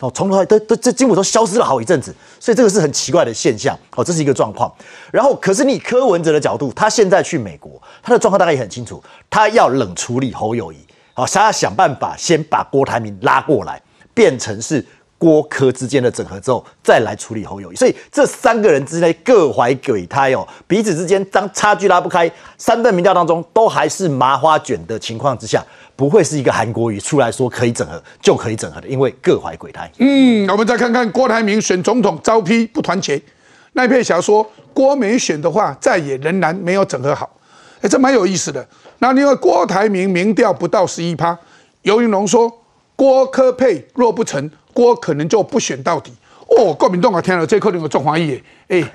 [0.00, 3.76] 哦，从头都都这基本都消失了好一阵子，所以这个是很奇怪的现象。
[3.96, 4.72] 哦，这是一个状况。
[5.10, 10.76] 然后，可是你柯文哲的角度，他现在去美国，他的状况大概也很清楚，他要冷处理侯友谊，
[11.14, 13.82] 好，他要想办法先把郭台铭拉过来，
[14.14, 14.86] 变成是
[15.18, 17.74] 郭柯之间的整合之后，再来处理侯友谊。
[17.74, 25.64] 所以这三个人之内各怀鬼胎哦，彼此之间当差距拉不开，三份民调当中都还是麻花卷的情况之下。
[25.98, 29.90] 不会是一个韩国语出来说可以整合就可以整合的，因为各怀鬼胎。
[29.98, 33.20] 嗯，我们再看看郭台铭选总统招批不团结，
[33.72, 37.28] 赖佩霞说郭没选的话，再也仍然没有整合好。
[37.80, 38.64] 哎，这蛮有意思的。
[39.00, 41.36] 那另外郭台铭民调不到十一趴，
[41.82, 42.48] 尤云龙说
[42.94, 46.12] 郭科配若不成，郭可能就不选到底。
[46.56, 48.78] 哦，郭民党啊，听了这可能有中欢喜的。
[48.78, 48.92] 哎，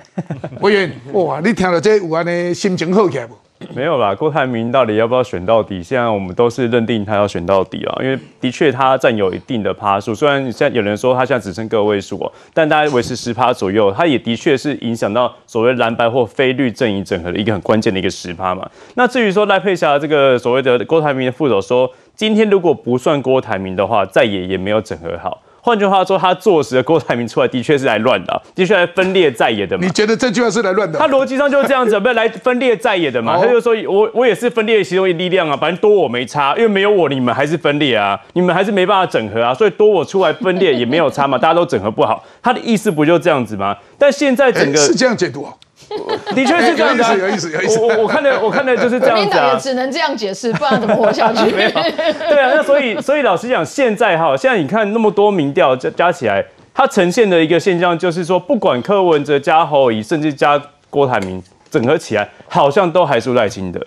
[0.61, 3.37] 委员，哇，你听了这有安尼心情好起来不？
[3.73, 5.81] 没有啦，郭台铭到底要不要选到底？
[5.81, 10.13] 现在我们都是认定他要选到底啊，因为的确他占有一定的趴数。
[10.13, 18.69] 虽然现在有人说他现在只剩个位数哦，但大概维持十趴左右，他也的确是影响到所谓蓝白或非绿阵营整合的一个很关键的一个十趴嘛。
[18.95, 25.41] 那至于说赖佩霞这个所谓的郭台铭的副手说，今天如果不算郭台铭的话，再也也没有整合好。
[25.65, 29.85] 换句话说，他坐实的郭台铭出来的确是来乱的，的确来分裂在野的嘛。
[29.85, 30.99] 你觉得这句话是来乱的？
[30.99, 33.39] 他逻辑上就是这样子，不是来分裂在野的嘛？
[33.39, 42.21] 他就说我我也是分裂其中一力量啊，反正多我没差，因为没有我，你们还是分裂啊，你们还是没办法整合啊，所以多我出来分裂也没有差嘛，大家都整合不好。
[42.41, 43.77] 他的意思不就这样子吗？
[43.97, 45.47] 但现在整个是这样解读。
[46.35, 47.79] 的确是这样子，有意思，有意思。
[47.79, 49.53] 我我看的，我看的就是这样子啊。
[49.53, 51.49] 也只能这样解释，不然怎么活下去？
[51.51, 56.43] 对啊，那所以，所以老实讲，现在哈，现在你看那么多民调加加起来，
[56.73, 63.79] 它呈现的一个现象就是说，不管柯文哲加侯友甚至加郭台铭，整合起来好像都还是赖清德。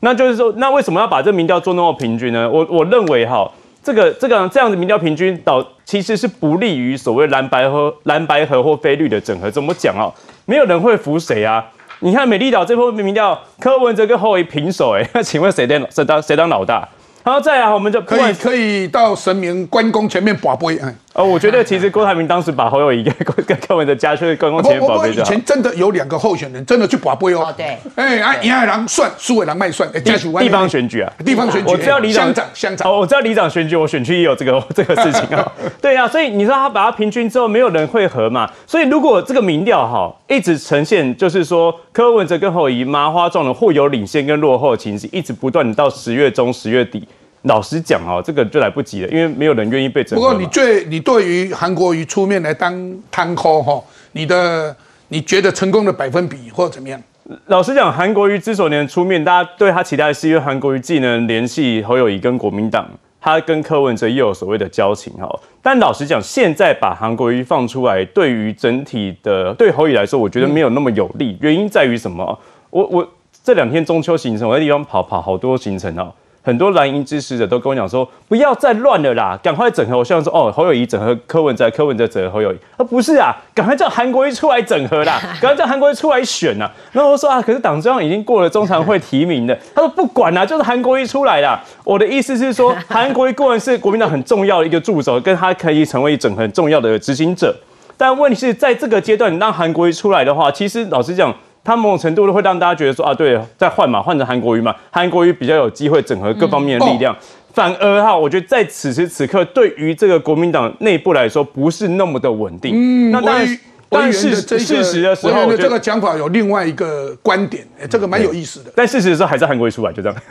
[0.00, 2.48] 那就是说，那为什么要把这民调做那么平均呢？
[2.50, 3.50] 我我认为哈，
[3.82, 9.50] 这个这个这样的民调平均导其实是不利于所谓蓝白和蓝白和或非绿的整合。
[9.50, 10.12] 怎么讲啊？
[10.46, 11.64] 没有人会服谁啊？
[12.00, 16.86] 你看美丽岛这波民调，柯文哲跟侯友平手，哎，那 请问谁当谁当谁当老大？
[17.22, 20.94] 然后再来，我们就可以可以到神明关公前面把杯，哎。
[21.14, 23.14] 哦，我觉得其实郭台铭当时把侯友谊跟
[23.46, 27.54] 跟柯文哲加去关公前面保杯以前真的有两个候选人真的去把杯哦。
[27.56, 27.78] 对。
[27.94, 29.88] 哎，啊，赢的人算，输的人卖算。
[29.92, 31.70] 地地方选举啊，地方选举。
[31.70, 32.90] 我知道里长，乡长，乡长。
[32.90, 35.52] 哦，我知道里长选举，我选区也有这个 这个事情啊。
[35.80, 38.50] 对啊，所以你说他把它平均之后，没有人会合嘛？
[38.66, 47.06] 所以如果这个民调哈一直呈现，就是说柯文哲跟侯友谊麻花状的互有领先跟落后的情形，一直不断到十月中、十月底。
[47.44, 50.18] 老实讲哦，这个就来不及了，因为没有人愿意被整。
[50.18, 54.74] 不过你最你对于韩国瑜出面来当摊扣哈，你的
[55.08, 57.00] 你觉得成功的百分比或者怎么样？
[57.46, 62.86] 老实讲，韩国瑜之所以能出面，大家对他期待是因为韩国瑜既能联系侯友谊跟国民党，
[63.20, 65.28] 他跟柯文哲又有所谓的交情哈。
[65.62, 71.36] 但老实讲，现在把韩国瑜放出来，对于整体的对侯友谊来说，我觉得没有那么有利。
[71.40, 72.38] 原因在于什么？
[72.70, 73.06] 我我
[73.42, 76.12] 这两天中秋行程，我在地方跑跑好多行程哦。
[76.44, 79.96] 很多蓝营支持者都跟我讲说，不要再乱了啦，赶快整合。
[79.96, 82.56] 我希望说，哦，侯友谊整合柯文哲，柯文哲整合侯友谊。
[82.76, 86.70] 啊，不是啊，赶快叫韩国瑜出来整合啦， 赶快叫韩国瑜出来选呐。
[86.92, 89.58] 然后我说啊，可是党中央已经过了中常会提名的。
[89.74, 91.58] 他说不管啦，就是韩国瑜出来啦。
[91.82, 97.56] 我的意思是说，韩国瑜固然是国民党很重要的一个助手，跟他可以成为整合重要的执行者。
[97.96, 101.34] 但问题是在这个阶段，你让韩国瑜出来的话，其实老实讲。
[101.64, 107.16] 他某种程度都会让大家觉得说啊，对，再换嘛，换成韩国瑜嘛，韩国瑜比较有机会整合各方面的力量。
[107.54, 112.72] 反而哈，我觉得在此时此刻，对于这个国民党内部来说，不是那么的稳定。
[112.74, 118.72] 嗯，那当然，但是事实的时候，这个讲法有另外一个观点，这个蛮有意思的。
[118.74, 120.22] 但事实的时候，还是韩国瑜出来，就这样。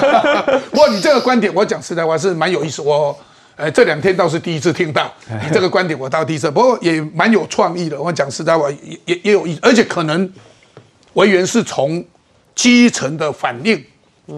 [0.72, 2.80] 不过你这个观点，我讲实在话是蛮有意思。
[2.80, 3.14] 我
[3.56, 6.50] 呃这两天倒是第一次听到你这个观点，我倒第一次。
[6.50, 8.00] 不过也蛮有创意的。
[8.00, 10.26] 我讲实在话，也也也有意思，而且可能。
[11.14, 12.04] 委员是从
[12.54, 13.82] 基层的反应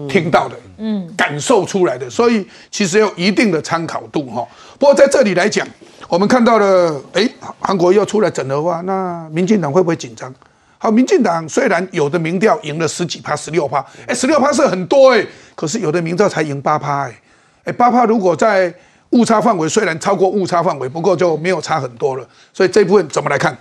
[0.09, 4.47] 听到的，嗯，感受出来的，所以其实有一定的参考度哈。
[4.79, 5.67] 不过在这里来讲，
[6.07, 10.33] 我们看到了，哎，韩国又出来整的话，那民进党会不会紧张？
[10.77, 17.21] 好，民进党虽然有的民调赢了十几趴、十六趴，哎，十六趴是很多哎，可是有的民调才赢八趴哎，
[17.65, 18.73] 哎，八趴如果在
[19.11, 22.27] 误差范围，虽然超过误差范围，不过就没有差很多了。
[22.51, 23.55] 所以这部分怎么来看？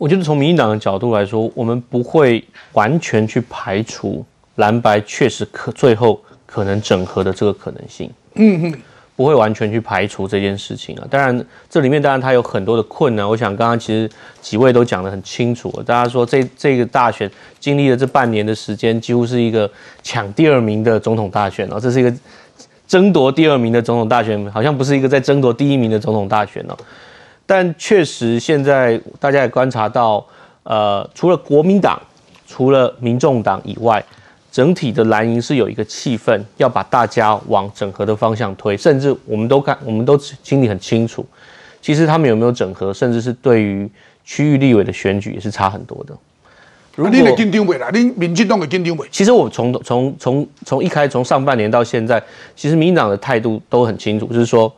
[0.00, 8.10] 我觉得从民进党的角度来说，我们不会完全去排除蓝白确实可最后可能整合的这个可能性。
[8.36, 8.80] 嗯哼，
[9.14, 11.06] 不会完全去排除这件事情啊。
[11.10, 13.28] 当然，这里面当然它有很多的困难。
[13.28, 14.08] 我想刚刚其实
[14.40, 15.70] 几位都讲得很清楚。
[15.84, 19.70] 大家说这这个大选经历了这半年的时间，几乎是一个
[20.02, 21.78] 抢第二名的总统大选哦。
[21.78, 22.10] 这是一个
[22.88, 26.74] 争夺第二名的总统大选，好像不是一个在争夺第一名的总统大选哦。
[27.50, 30.24] 但确实，现在大家也观察到，
[30.62, 32.00] 呃，除了国民党、
[32.46, 34.00] 除了民众党以外，
[34.52, 38.76] 整体的蓝营是有一个气氛，要把大家往整合的方向推。
[38.76, 41.26] 甚至我们都看，我们都心里很清楚，
[41.82, 43.90] 其实他们有没有整合，甚至是对于
[44.24, 46.14] 区域立委的选举也是差很多的。
[46.94, 52.22] 如果你的金定委啦，你民进党的金定委，其实我从从从从一开从上半年到现在，
[52.54, 54.72] 其实民进党的态度都很清楚，就是说，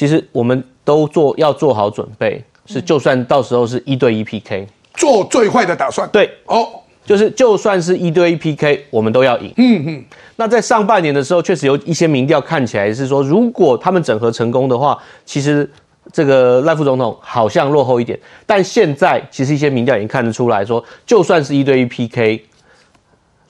[0.00, 0.64] 其实我们。
[0.82, 6.08] 都做要做好准备，是就算到时候是一对一 PK，做最坏的打算。
[6.10, 6.66] 对，哦，
[7.04, 9.52] 就是就算是一对一 PK，我们都要赢。
[9.58, 10.04] 嗯嗯。
[10.34, 15.70] 那在上半年的时候，确实有一些民调看起来是说，如果他们整合成功的话，其实
[16.12, 18.18] 这个赖副总统好像落后一点。
[18.46, 22.42] 但现在其实一些民调已经看得出来说，就算是一对一 PK，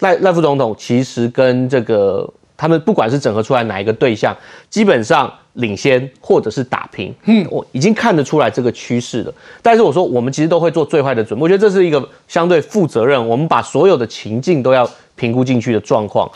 [0.00, 2.28] 赖赖副总统其实跟这个
[2.60, 4.36] 他们不管是整合出来哪一个对象，
[4.68, 5.32] 基本上。
[5.54, 9.34] 领先或者是打平，嗯，我已经看得出来这个趋势了。
[9.60, 11.42] 但是我说，我们其实都会做最坏的准备。
[11.42, 16.30] 我觉得这是一个相对负责任，我们把所有的情境都要评估进去的状况。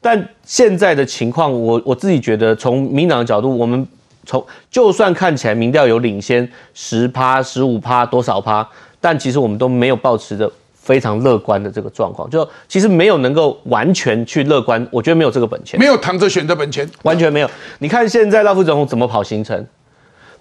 [0.00, 3.84] 但现在的情况，我我自己觉得，从民党的角度，我们
[4.24, 8.66] 从就算看起来民调有领先十趴、十五趴多少趴，
[9.00, 10.50] 但其实我们都没有保持着。
[10.90, 17.48] 非常乐观的这个状况，就其实没有能够完全去乐观，我觉得没有这个本钱，没有躺着选的本钱，完全没有。
[17.78, 19.64] 你看现在赖副总统怎么跑行程，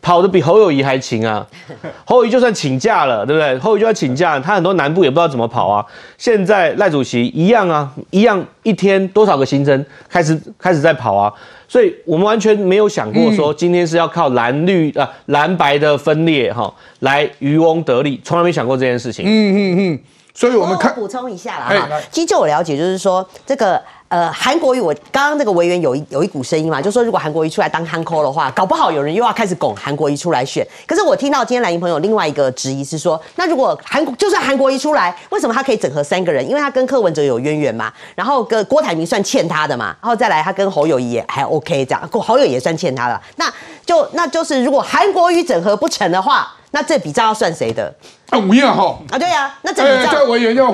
[0.02, 1.46] 跑的比侯友谊还勤啊！
[2.04, 3.60] 侯友谊就算请假了，对不对？
[3.60, 5.86] 侯友谊就算请假，他很多南部也不知道怎么跑啊。
[6.18, 11.32] 现在赖主席一样啊，一样一天多少个行程开始开始在跑啊。
[11.68, 19.24] 所以我们完全没有想过说今天是要靠蓝绿啊蓝白的分裂哈来渔翁得利，从来没想过这件事情。
[19.28, 20.00] 嗯嗯嗯。
[20.40, 30.66] 所以我们看补充一下啦哈，其实就我了解，就是说这个呃韩国瑜，我刚刚这个委员有一有一股声音嘛，就说如果韩国瑜出来当韩科的话，搞不好有人又要开始拱韩国瑜出来选。
[30.88, 36.48] 可是我听到今天蓝营朋友另外一个质疑是说，那如果韩就算韩国瑜出来，为什么他可以整合三个人？
[36.48, 43.54] 因为他跟柯文哲有渊源嘛，然后跟郭台铭算欠他的嘛，然后再来他跟侯友谊也还 OK 这样，侯友也算欠他的，那
[43.86, 46.56] 就那就是如果韩国瑜整合不成的话。
[46.72, 47.92] 那这笔账要算谁的？
[48.30, 50.72] 啊，吴彦哈啊，对呀，那这个在委员要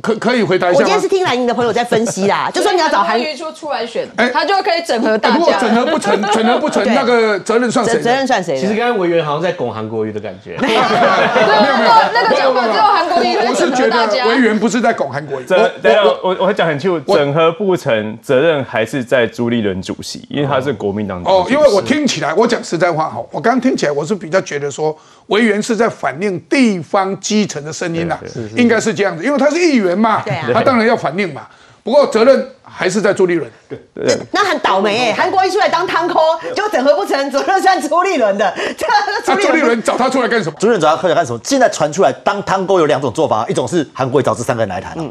[0.00, 0.78] 可可以回答一下。
[0.78, 5.36] 我今天是听蓝营的朋友在分析啦， 就说你要找韩瑜出出来选，他就可以整合大家。
[5.36, 7.98] 如果整合不成， 整合不成，那个责任算谁？
[8.00, 8.56] 责任算谁？
[8.56, 10.56] 其实刚刚委员好像在拱韩国瑜的感觉。
[10.60, 15.46] 没 有没有，那个讲法只有韩国瑜我是觉得委员不是在拱韩国瑜。
[15.48, 21.20] 我我我讲很清楚，整合不成，责任还是在朱立伦主席，因为他是国民党。
[21.24, 24.96] 哦，因为我听起来，我讲实在话哈，我刚刚听起来，我是比较觉得说。
[25.28, 26.97] 委员是在反映地方。
[26.98, 28.18] 方基层的声音呐、
[28.56, 31.46] 应该是这样子，因为他是议员嘛，对啊他当然要反应嘛。
[31.84, 33.50] 不过责任还是在朱立伦。
[33.66, 36.20] 对对那很倒霉哎、韩国一出来当汤抠，
[36.54, 38.54] 就整合不成，责任算朱立伦的。
[38.76, 38.86] 这
[39.26, 40.56] 那朱立伦找他出来干什么？
[40.60, 41.40] 朱立伦找他出来干什么？
[41.42, 45.10] 现在传出来当汤沟有两种做法，一种是韩国瑜找这三个人来谈、哦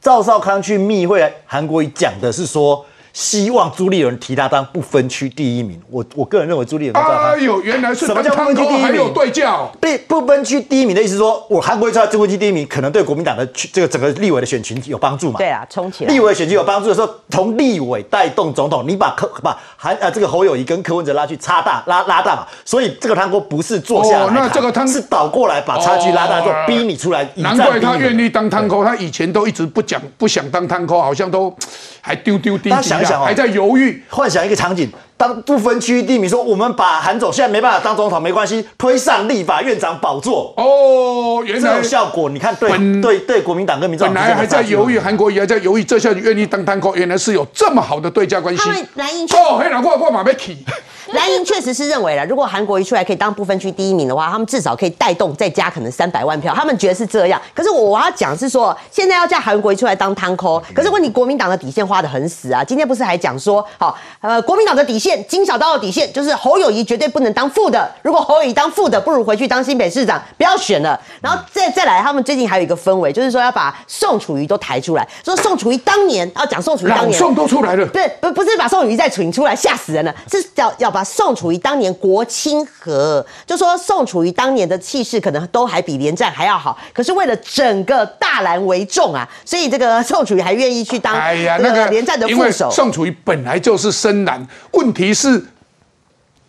[0.00, 2.84] 赵少康去密会韩国瑜讲的是说，
[3.14, 5.80] 希望朱立伦提他当不分区第一名。
[5.88, 9.14] 我我个人认为朱立伦哎呦，原来是什么叫不分区第一还有名？
[9.14, 9.72] 对叫。
[9.80, 15.38] 不不分区第一名的意思说，我韩国瑜出来不分区第一名，可能对国民党的这个整个立委的选群有帮助嘛？
[15.38, 16.12] 对啊，冲起来。
[16.12, 31.54] 立委选举有帮助的时候，从立委带动总统，你把柯把韩呃这个侯友谊跟柯文哲拉去差大拉拉大嘛，所以这个汤锅不是坐下来哦、那这个汤是倒过来把差距拉大，就哦逼你出来难怪他愿意当汤锅，他以前都一直不讲不想当汤锅，好像都
[32.00, 34.02] 还丢丢滴滴啊，大家想一想哦，还在犹豫。
[34.08, 40.52] 幻想一个场景，当不分区第一名说我们把韩总现在没办法当总统没关系，推上立法院长宝座。
[40.56, 48.72] 哦，原这来有效果，你看对对对国民党跟民众党本来还在犹豫，韩国瑜还在犹豫，这下子愿意当汤抠，原来是有这么好的对价关系他。
[48.72, 50.58] 们蓝营哦，黑人我我马被起，
[51.12, 57.40] 蓝营确实是认为了，如果韩国一出来可以当不分区第一名的话，他们至少可以带动再加可能三百万票，他们觉得是这样。
[57.54, 62.64] 可是我我要讲是说，现在要叫韩国一出来当贪抠，可是问题国民党的底线花的很死啊。
[62.64, 70.98] 今天不是还讲说，好，呃，国民党的底线，金小刀的底线就是侯友谊绝对不能当副的，如果侯友谊当副的，不如回去当新北市长，不要选了。
[71.20, 77.86] 然后再再来，他们最近还有一个氛围，就是说要把宋楚瑜都抬出来，说宋楚瑜当年要讲宋楚瑜当年老宋都出来了。
[77.88, 92.70] 对，不不是把宋楚瑜再请出来吓死人了，是要要把宋楚瑜当年国清和，就说宋楚瑜当年的气势可能都还比连战还要好，可是为了整个大蓝为重啊，所以这个宋楚瑜还愿意去当哎呀，那个个连战的副手。
[92.70, 95.44] 宋楚瑜本来就是深蓝，问题是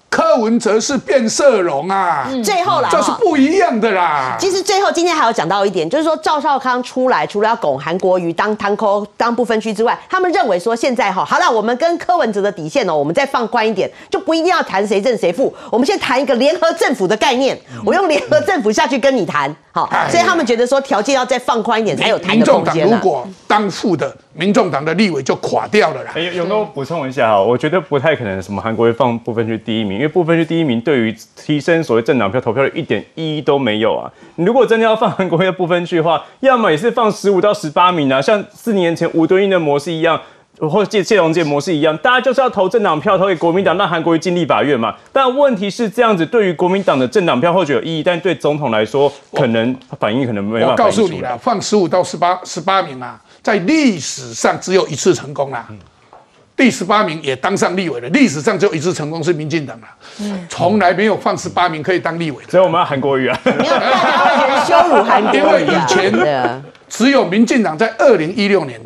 [0.09, 4.37] 柯文哲是变色龙啊，最后啦这是不一样的啦。
[4.39, 23.01] 其实最后今天还有讲到一点，就是说赵少康出来，除了要拱韩国瑜当汤抠当不分区之外，他们认为说现在哈，好了，我们跟柯文哲的底线哦，我们再放宽一点，就不一定要谈谁正谁负，我们先谈一个联合政府的概念，我用联合政府下去跟你谈，好哎，所以他们觉得说条件要再放宽一点，才有谈民的众党如空间啊。
[23.01, 26.11] 果当副的，民众党的立委就垮掉了啦。
[26.15, 34.09] 哎，勇哥补充一下哈，我觉得不太可能什么韩国会放部分区第一名，因为部分区第一名对于提升所谓政党票投票率一点意义都没有啊。
[34.35, 40.21] 你如果真的要放韩国瑜的部分区的话，要么也是放十五到十八名啊，像四年前吴敦义的模式一样。
[40.59, 44.95] 或者谢谢龙介模式一样，大家就是要投政党票，投给国民党，让韩国瑜进立法院嘛。
[45.11, 51.07] 但问题是这样子，对于国民党的政党票或许有意义，但对总统来说，可能反应可能没办我法反映出来。
[51.07, 55.67] 告诉你了，放十五到十八十八名啊，在历史上只有一次成功啦。
[56.57, 59.89] 第十八名也当上立委了，历史上只有一次成功是民进党啦，
[60.47, 62.51] 从来没有放十八名可以当立委的。
[62.51, 68.79] 所以我们要韩国瑜啊，没有，大家会羞辱韩国瑜啊因为以前只有民进党在二零一六年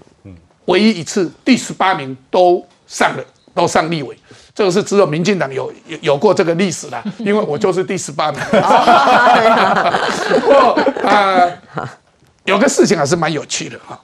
[0.70, 3.24] 唯一一次第十八名都上了，
[3.56, 4.16] 都上立委。
[4.54, 8.40] 这个是只有民进党有有有过这个历史啦， 因为我就是第十八名。
[10.30, 11.50] 不过啊，
[12.46, 14.00] 有个事情还是蛮有趣的哈。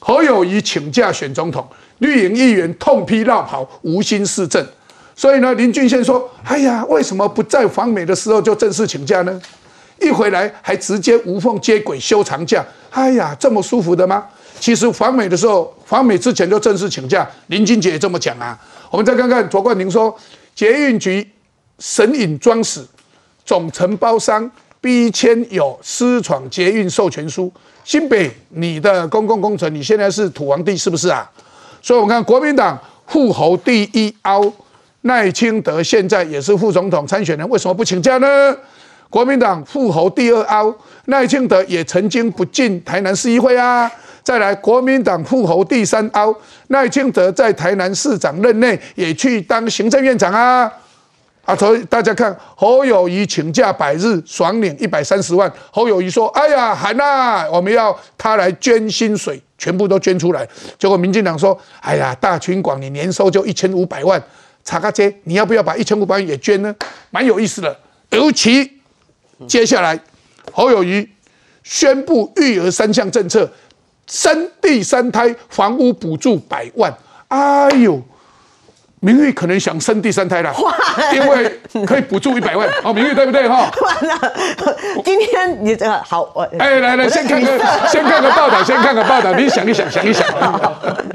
[0.00, 1.64] 侯友谊请假选总统，
[1.98, 4.66] 绿营议员痛批绕跑，无心施政。
[5.14, 9.40] 所以呢，林俊宪说：“哎呀，为什么不在访美的时候就正式请假呢？
[10.00, 14.26] 一回来还直接无缝接轨休长假，哎呀，这么舒服的吗？”
[14.62, 18.56] 其实访美的时候，访美之前就正式请假，林俊杰也这么讲啊。
[18.92, 20.16] 我们再看看卓冠廷说，
[20.54, 21.28] 捷运局
[21.80, 22.86] 神隐装死，
[23.44, 24.48] 总承包商
[24.80, 27.52] 逼签有私闯捷运授权书。
[27.82, 31.28] 新北，你的公共工程，你现在是土皇帝是不是啊？
[31.82, 34.40] 所以我们看国民党副侯第一凹
[35.00, 38.56] 赖清德现在也是副总统参选人，为什么不请假呢？
[39.10, 40.72] 国民党副侯第二凹
[41.06, 43.90] 赖清德也曾经不进台南市议会啊。
[44.24, 46.34] 再来，国民党副侯第三凹
[46.68, 50.70] 赖清德在台南市长任内也去当行政院长啊。
[51.44, 55.52] 啊，所以大家看侯友谊请假百日，爽领一百三十万。
[55.72, 60.48] 侯友谊说：“哎呀，韩娜，我们要他来捐薪水，全部都捐出来。”
[60.78, 64.22] 结果民进党说：“哎呀，大群广你年收就一千五百万，
[64.62, 66.72] 查个街，你要不要把一千五百万也捐呢？
[67.10, 67.76] 蛮有意思的。
[68.10, 68.78] 尤其
[69.48, 69.98] 接下来，
[70.52, 71.08] 侯友谊
[71.64, 73.50] 宣布育儿三项政策，
[74.06, 76.92] 生第三胎房屋补助百万。
[77.28, 78.02] 哎呦！
[79.04, 80.54] 明玉可能想生第三胎了，
[81.12, 82.68] 因为可以补助一百万。
[82.84, 83.68] 哦，明玉对不对哈？
[83.82, 84.32] 完了，
[85.04, 87.58] 今天你这个好，我哎，来来，先看个
[87.90, 90.24] 先看个报道，先看个报道，你想一想，想一想。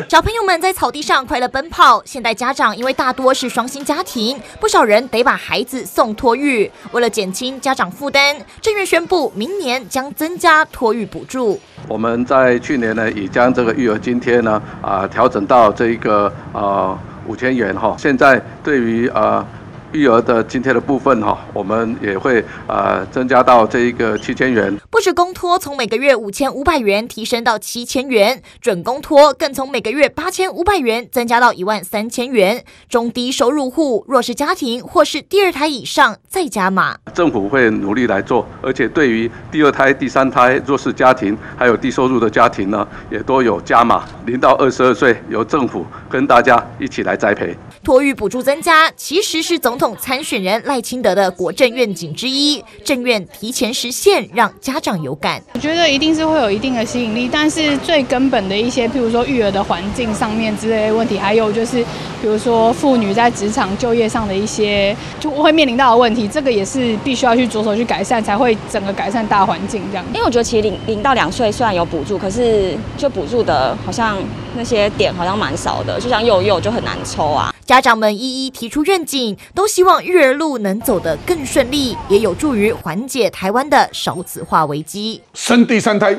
[0.09, 6.69] 小朋友们在草地上快乐奔跑，现代家长因为大多是双薪家庭，不少人得把孩子送托育。
[6.91, 11.57] 为了减轻家长负担，正院宣布明年将增加托育补助。
[11.87, 16.97] 我们在去年呢，已将这个育儿津贴呢啊调整到这一个呃
[17.27, 17.95] 五千元哈。
[17.97, 19.45] 现在对于呃
[19.91, 24.75] 育儿的津贴的部分哈，我们也会呃增加到这一个七千元。
[24.89, 32.63] 不止公托从每个月五千五百元提升到七千元，准公托更从每个月八千五百元增加到一万三千元。
[32.89, 36.97] 中低收入户、弱势家庭或是第二胎以上再加码。
[37.13, 44.05] 政府会努力来做，而且对于第二胎、第三胎弱势家庭还有低收入的家庭呢，也都有加码。
[44.25, 47.55] 零到二十二岁由政府跟大家一起来栽培。
[47.83, 52.63] 托育补助增加，其实是总统参选人赖清德的国政愿景之一。
[52.83, 55.41] 政院提前实现，让家长有感。
[55.53, 61.83] 我觉得一定是会有一定的吸引力，但是最根本的一些，譬如说育儿的环境上面之类的问题，还有就是，
[62.21, 70.05] 比如说妇女在职场就业上的一些就会面临到的问题，这个也是必须要去着手去改善，才会整个改善大环境这样。
[70.13, 74.17] 因为我觉得其实零零到两岁虽然有补助，可是就补助的好像
[74.55, 77.53] 那些点好像蛮少的，就像幼幼就很难抽啊。
[77.65, 85.21] 家长们一一提出愿景，都希望育儿路能走得更顺利，也有助于缓解台湾的少子化危机。
[85.33, 86.17] 生第三胎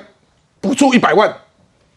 [0.61, 1.35] 补助一百万，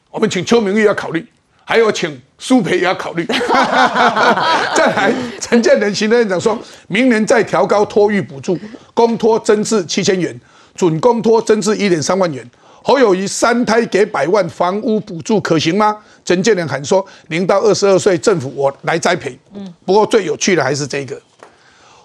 [0.09, 1.27] 我们请邱明玉要考虑，
[1.65, 3.25] 还有请苏培也要考虑。
[4.75, 8.57] 再来，陈建仁行政院长说，明年再调高托育补助，
[8.93, 10.39] 公托增至七千元，
[10.73, 12.49] 准公托增至一点三万元。
[12.83, 15.95] 侯友谊三胎给百万房屋补助可行吗？
[16.25, 19.37] 陈建仁喊说，零到二十二岁政府我来栽培。
[19.53, 21.21] 嗯，不过最有趣的还是这个，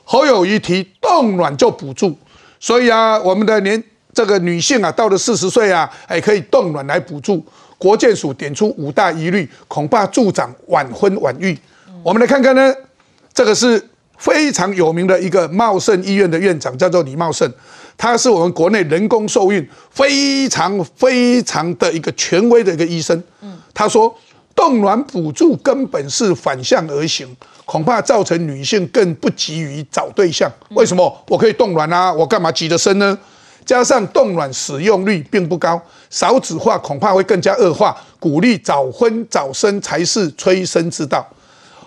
[0.09, 2.17] 侯友谊提冻卵就补助，
[2.61, 3.83] 所以啊，我们的年
[4.15, 7.45] 这个女性啊，到了四十岁啊，哎，可以冻卵来补助。
[7.77, 11.59] 国健署点出五大疑虑，恐怕助长晚婚晚育。
[12.05, 12.73] 我们来看看呢，
[13.35, 13.83] 这个是
[14.17, 17.53] 非常有名的一个茂盛医院的院长，叫做李茂盛，
[17.99, 23.21] 他是我们国内人工受孕非常非常的一个权威的一个医生。
[23.43, 24.17] 嗯，他说
[24.55, 27.29] 冻卵补助根本是反向而行，
[27.67, 30.51] 恐怕造成女性更不急于找对象。
[30.71, 31.25] 为什么？
[31.29, 33.19] 我可以冻卵啊，我干嘛急着生呢？
[33.67, 37.95] 加上冻卵使用率并不高，少子化恐怕会更加恶化。
[38.21, 41.27] 鼓励早婚早生才是催生之道。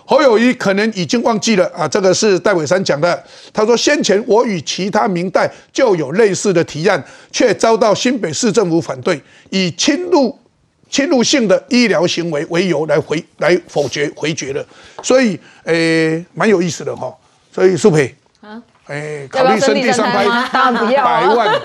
[0.04, 3.24] 侯友谊可能已经忘记了啊，这个是戴伟山讲的。
[3.52, 7.02] 他说，先前我与其他明代就有类似的提案，
[7.32, 9.18] 却遭到新北市政府反对，
[9.48, 10.38] 以侵入
[10.90, 14.64] 侵入性的医疗行为为由来回来否决回绝的。
[15.02, 17.14] 所以，诶，蛮有意思的哈。
[17.52, 21.48] 所以苏培啊，诶，考虑生第三胎当然不要百万。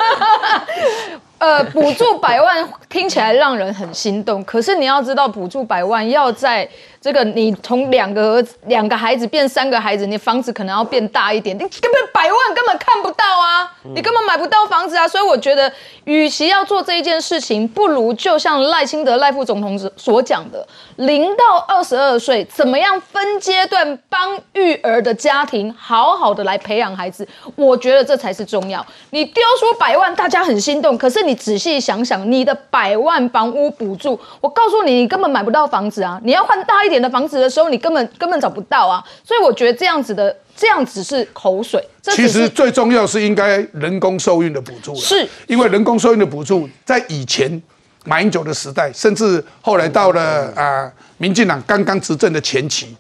[1.38, 6.68] 呃，补助百万听起来让人很心动，可是你要知道，补助百万要在
[7.06, 15.08] 这个你从两个儿子、两个孩子变三个孩子，你房子可能要变大一点，你根本百万根本看不到啊，你根本买不到房子啊。
[15.08, 15.72] 所以我觉得，
[16.06, 28.84] 与其要做这一件事情，不如就像赖清德赖副总统所讲的，零到二十二岁怎么样分阶段帮育儿的家庭好好的来培养孩子，我觉得这才是重要。
[29.12, 36.20] 你丢出百万，大家很心动，可是你仔细想想，你的百万房屋补助，我告诉你，你根本买不到房子啊！
[36.24, 39.04] 你要换大一点的房子的时候，你根本根本找不到啊！
[39.24, 41.84] 所以我觉得这样子的，这样只是口水。
[42.04, 47.62] 其实最重要是应该人工受孕的补助是因为人工受孕的补助在以前
[48.06, 52.96] 马英九的时代，甚至后来到了啊民进党刚刚执政的前期，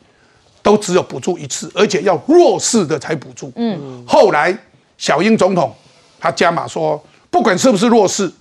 [0.61, 3.51] 都只有补助一次，而且要弱势的才补助。
[3.55, 4.57] 嗯，后来
[4.97, 5.75] 小英总统
[6.19, 7.03] 他加码说。
[7.31, 8.31] 不管是不是弱势，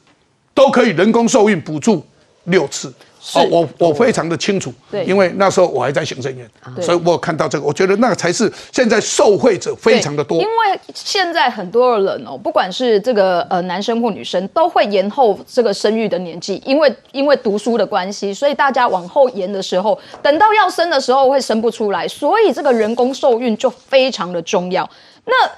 [0.55, 2.07] 都可以人工受孕补助
[2.45, 2.95] 六次。
[3.33, 6.49] 哦，我我非常的清楚，对，因为那时候我还在行政院，
[6.83, 10.39] 所以我有看到这个，我觉得那个才是现在受惠者非常的多。
[10.39, 24.89] 因为现在很多人哦，不管是这个呃男生或女生，都会延后这个生育的年纪，因为因为读书的关系，所以大家往后延的时候，等到要生的时候会生不出来，所以这个人工受孕就非常的重要。
[25.25, 25.51] 那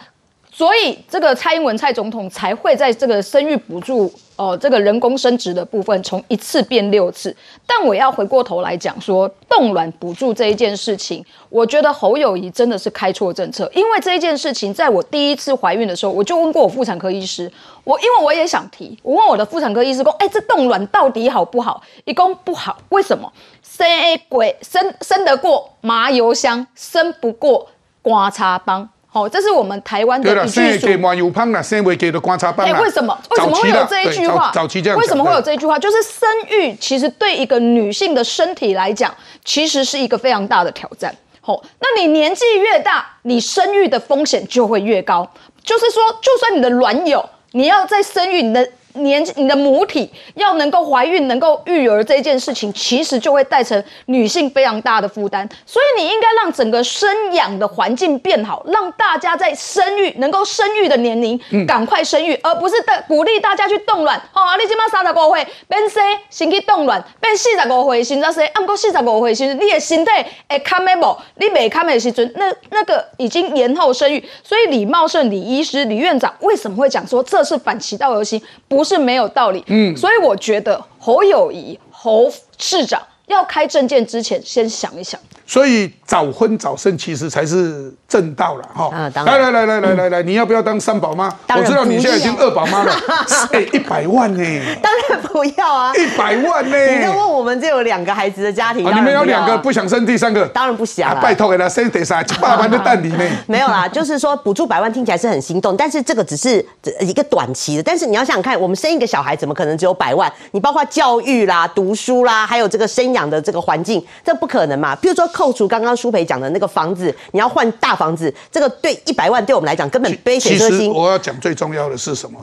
[0.57, 7.37] 所以，这个蔡英文蔡总统才会在这个生育补助哦，这个人工生殖的部分从一次变六次。
[7.67, 13.71] 但我要回过头来讲说，冻卵补助这一件事情，我觉得侯友谊真的是开错政策。
[13.75, 17.53] 因为这一件事情，在我第一次怀孕的时候，我就问过我妇产科医师，
[17.85, 21.83] 我因为我也想提，我问我的妇产科医师说，哎，这冻卵到底好不好？
[22.07, 23.31] 一共不好，为什么？
[23.63, 23.87] 生
[24.31, 27.69] 鬼生生得过麻油香，生不过
[28.01, 28.89] 刮擦帮。
[29.17, 30.87] 好，这是我们台湾，的一句俗。
[30.89, 32.81] 给马油胖了，生为给的观察班哎，啦。
[32.83, 34.51] 为什么为什么会有这一句话？
[34.53, 35.79] 早早期这样，为什么会有这一句话？
[35.79, 39.11] 就是生育其实对一个女性的身体来讲，
[39.43, 41.17] 其实是一个非常大的挑战。
[41.41, 45.27] 哦，那你年纪越大，你生育的风险就会越高。
[45.65, 48.69] 就是说，就算你的卵有，你要在生育你的。
[49.03, 55.49] 年你的母体要能够怀孕、能够育儿这件事情，其实就会带成女性非常大的负担。
[55.65, 64.19] 所以你应该让整个生养的环境变好，让大家在生育能够生育的年龄嗯赶快生育，而不是的鼓励大家去冻卵。
[64.33, 68.45] 哦，啊，你今麦三十五岁变生，先去冻卵，变四十五岁先再生。
[68.49, 70.11] 啊，不过四十五岁时，你的身体
[70.49, 71.17] 会堪的无？
[71.37, 74.23] 你未堪的时阵，那那个已经延后生育。
[74.43, 78.41] 所以李茂盛李医师、李院长为什么会讲说这是反其道而行？
[78.69, 79.63] 不是没有道理。
[79.67, 85.21] 嗯所以我觉得侯友谊侯市长要开证件之前，先想一想。
[85.49, 88.91] 所以早婚早生其实才是正道了哈。
[88.93, 91.33] 啊当来然来来来来来来，你要不要当三宝妈？
[91.51, 92.93] 我知道你现在已经二宝妈了，
[93.53, 95.93] 哎，一百万呢，当然不要啊！
[95.95, 96.77] 一百万呢。
[96.77, 100.49] 你就问我们这有两个孩子的家庭，你们有两个不想生第三个？
[100.49, 103.25] 当然不想拜托给他生第三，一百万的蛋里呢。
[103.47, 106.65] 没有啦，就是说补助百万听起来是很心动，但是这个只是
[107.01, 107.83] 一个短期的。
[107.85, 110.33] 但是你要想想看，我们生一个小孩怎么可能只有百万？
[110.51, 114.95] 你包括教育啦、读书啦，还有这个生养的这个环境，这不可能嘛？
[114.97, 120.93] 譬如说扣除刚刚舒培讲的那个房子，你要换大房子，这个对一百万对我们来讲根本杯水其实车薪。
[120.93, 122.39] 我要讲最重要的是什么？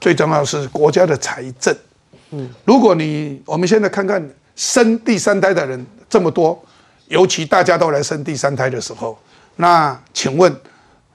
[0.00, 1.76] 最重要的是国家的财政。
[2.30, 4.26] 嗯如果你我们现在看看
[4.56, 6.58] 生第三胎的人这么多，
[7.08, 9.16] 尤其大家都来生第三胎的时候，
[9.56, 10.54] 那请问，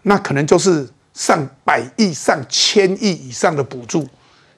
[0.04, 4.08] 那可能就是上百亿、上千亿以上的补助。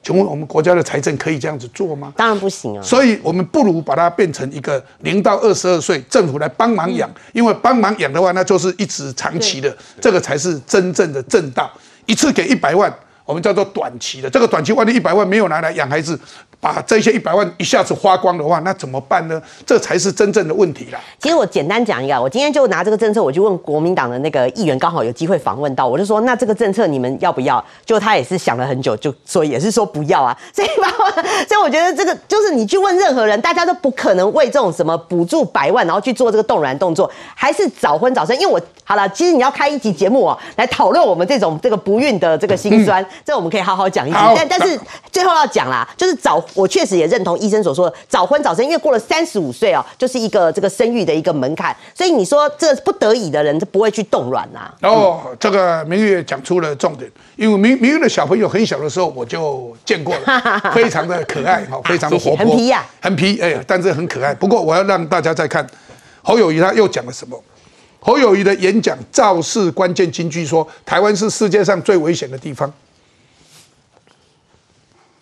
[0.04, 2.12] 请问我们国家的财政可以这样子做吗？
[2.14, 2.82] 当然不行啊！
[2.82, 11.70] 所以我们不如把它变成一个零到二十二岁，政府来帮忙养，因为帮忙养的话，那就是一直长期的，这个才是真正的正道。
[12.04, 12.94] 一次给一百万，
[13.24, 14.28] 我们叫做短期的。
[14.28, 16.20] 这个短期万一一百万没有拿来养孩子，
[16.64, 19.38] 把这些一百万一下子花光的话，那怎么办呢？
[19.66, 20.98] 这才是真正的问题啦。
[21.20, 27.62] 其实我简单讲一个，我今天就拿这个政策，我就问国民党的那个议员，刚好有机会访问到，我就说，那这个政策你们要不要？
[27.84, 30.34] 就他也是想了很久，就所以也是说不要啊。
[30.54, 31.10] 所以把我，
[31.46, 38.34] 所以我觉得这个就是你去问任何人，大家都不可能为这种什么补助百万，然后去做这个动软动作，还是早婚早生。
[38.38, 44.18] 因为我好了，其实你要开一集节目哦，来讨论我们这种这个不孕的这个心酸，这我们可以好好讲一集。
[44.34, 44.80] 但但是
[45.12, 54.74] 最后要讲啦，就是早，我确实也认同医生所说的早婚早生，因为过了三十五岁哦，就是一个这个生育的一个门槛，所以你说这不得已的人就不会去冻卵啦。
[54.80, 60.22] 然后这个明月讲出了重点，因为明明月的小朋友很小的时候我就见过了，
[60.74, 64.34] 非常的可爱哈，非常的谢谢活泼，很皮呀很皮哎，但是很可爱。
[64.34, 65.66] 不过我要让大家再看
[66.22, 67.38] 侯友谊他又讲了什么。
[68.00, 72.70] 侯友谊的演讲造势关键金句说，台湾是世界上最危险的地方。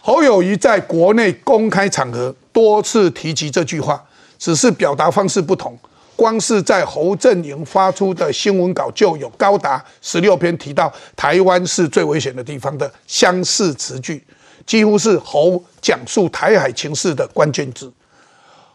[0.05, 4.03] 侯友谊在国内公开场合多次提及这句话，
[4.37, 5.79] 只是表达方式不同。
[6.17, 14.21] 光是在侯阵营发出的新闻稿就有高达十六篇提到台湾是最危险的地方的相似词句，
[14.67, 17.91] 几乎是侯讲述台海情势的关键字。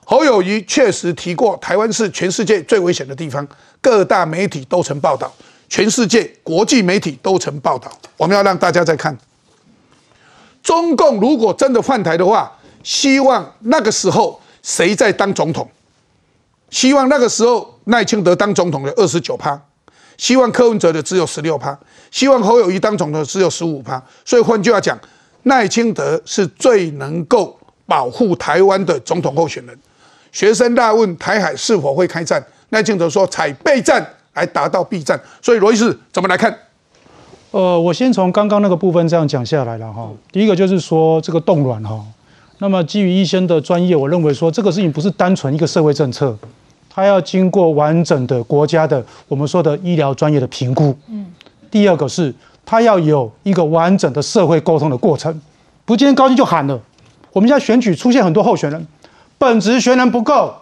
[0.05, 3.45] 侯友谊确实提过台湾是全世界最危险的地方，
[3.81, 5.29] 各大媒体都曾报道，
[5.67, 7.91] 全世界国际媒体都曾报道。
[8.15, 9.15] 我们要让大家再看，
[10.67, 12.51] 中共如果真的换台的话，
[12.83, 15.65] 希望那个时候谁在当总统？
[16.69, 19.57] 希望那个时候赖清德当总统的二十九趴，
[20.17, 21.79] 希望柯文哲的只有十六趴，
[22.11, 24.03] 希望侯友谊当总统的只有十五趴。
[24.25, 24.99] 所以换句话讲，
[25.43, 29.79] 赖清德是最能够保护台湾的总统候选人。
[30.33, 35.17] 学生大问台海是否会开战，赖清德说采备战来达到避战。
[35.41, 36.53] 所以罗伊斯怎么来看？
[37.51, 40.09] 呃，我先从刚刚那个部分这样讲下来了哈。
[40.31, 42.03] 第一个就是说这个冻卵哈，
[42.59, 46.37] 那么基于医生的专业，我认为说这个事情不是单纯一个社会政策，
[46.89, 50.95] 它要经过完整的国家的我们说的医疗专业的评估。
[51.09, 51.25] 嗯。
[51.71, 52.33] 第二个是
[52.65, 55.41] 它要有一个完整的社会沟通的过程，
[55.85, 56.79] 不是今天高兴就喊了。
[57.31, 58.87] 我们现在选举出现很多候选人，
[59.37, 60.53] 本职学能不够，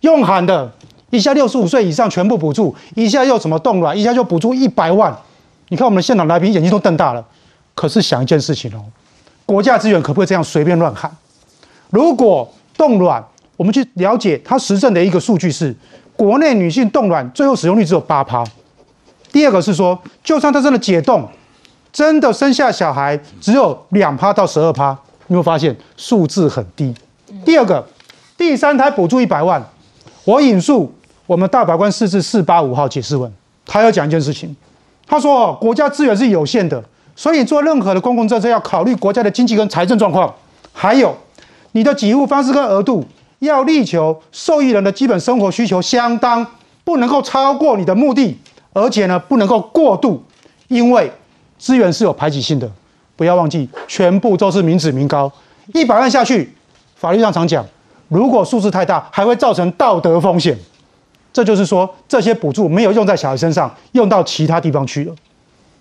[0.00, 0.72] 用喊的，
[1.10, 5.16] 一下六十五岁以上全部补助，一下又怎么冻卵，一下就补助一百万。
[5.72, 7.26] 你看我们的现场来宾眼睛都瞪大了。
[7.74, 8.84] 可是想一件事情哦，
[9.46, 11.10] 国家资源可不可以这样随便乱喊？
[11.88, 12.46] 如果
[12.76, 13.24] 冻卵，
[13.56, 15.74] 我们去了解它实证的一个数据是，
[16.14, 18.44] 国内女性冻卵最后使用率只有八趴。
[19.32, 21.26] 第二个是说，就算她真的解冻，
[21.90, 24.94] 真的生下小孩只有两趴到十二趴，
[25.28, 26.94] 你会发现数字很低。
[27.46, 27.82] 第二个，
[28.36, 29.66] 第三胎补助一百万，
[30.26, 30.94] 我引述
[31.24, 33.32] 我们大法官四至四八五号解释文，
[33.64, 34.54] 他要讲一件事情，
[35.06, 36.82] 他说哦，国家资源是有限的，
[37.14, 40.32] 所以做任何的公共政策要考虑国家的经济跟财政状况，
[40.72, 41.14] 还有
[41.72, 43.04] 你的给付方式跟额度
[43.40, 46.46] 要力求受益人的基本生活需求相当，
[46.84, 48.38] 不能够超过你的目的，
[48.72, 50.22] 而且呢不能够过度，
[50.68, 51.12] 因为
[51.58, 52.70] 资源是有排挤性的，
[53.16, 55.30] 不要忘记全部都是民脂民膏，
[55.74, 56.54] 一百万下去，
[56.96, 57.64] 法律上常讲，
[58.08, 60.56] 如果数字太大，还会造成道德风险。
[61.32, 65.14] 这就是说，这些补助没有用在小孩身上，用到其他地方去了。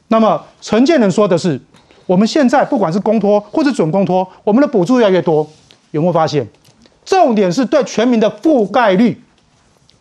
[0.07, 1.59] 那么陈建仁说的是，
[2.05, 5.45] 我们现在不管是公托或者准公托，我们的补助越来越多，
[5.91, 6.47] 有没有发现？
[7.03, 9.21] 重点是对全民的覆盖率，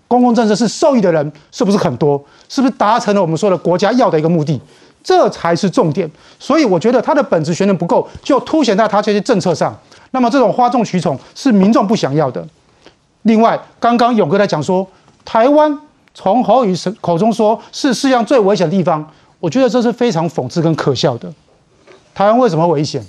[0.06, 2.22] 公共政策是受益的人是不是很多？
[2.48, 4.60] 是不是达成了我们说的国家要的一个目的？
[5.02, 6.08] 这才是重点。
[6.38, 9.76] 所以我觉得他的本质学能不够，就凸显在他这些政策上。
[10.12, 12.46] 那么这种哗众取宠是民众不想要的。
[13.22, 14.86] 另外，刚刚勇哥在讲说。
[15.24, 15.78] 台湾
[16.14, 19.08] 从侯友口中说是世界上最危险的地方，
[19.38, 21.32] 我觉得这是非常讽刺跟可笑的。
[22.14, 23.04] 台湾为什么危险？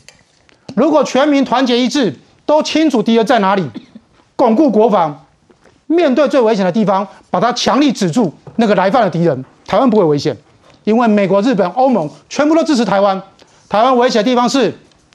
[0.76, 3.68] 如果全民团结一致，都清楚敌人在哪里，
[4.36, 5.26] 巩固国防，
[5.88, 10.38] 面对最危险的地方，把它强力止住那个来犯的敌人，台湾不会危险。
[10.84, 13.22] 因为美国、日本、欧盟全部都支持台湾。
[13.68, 14.74] 台湾危险的地方是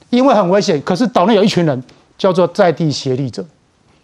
[0.09, 1.83] 因为很危险，可是岛内有一群人
[2.17, 3.45] 叫做在地协力者，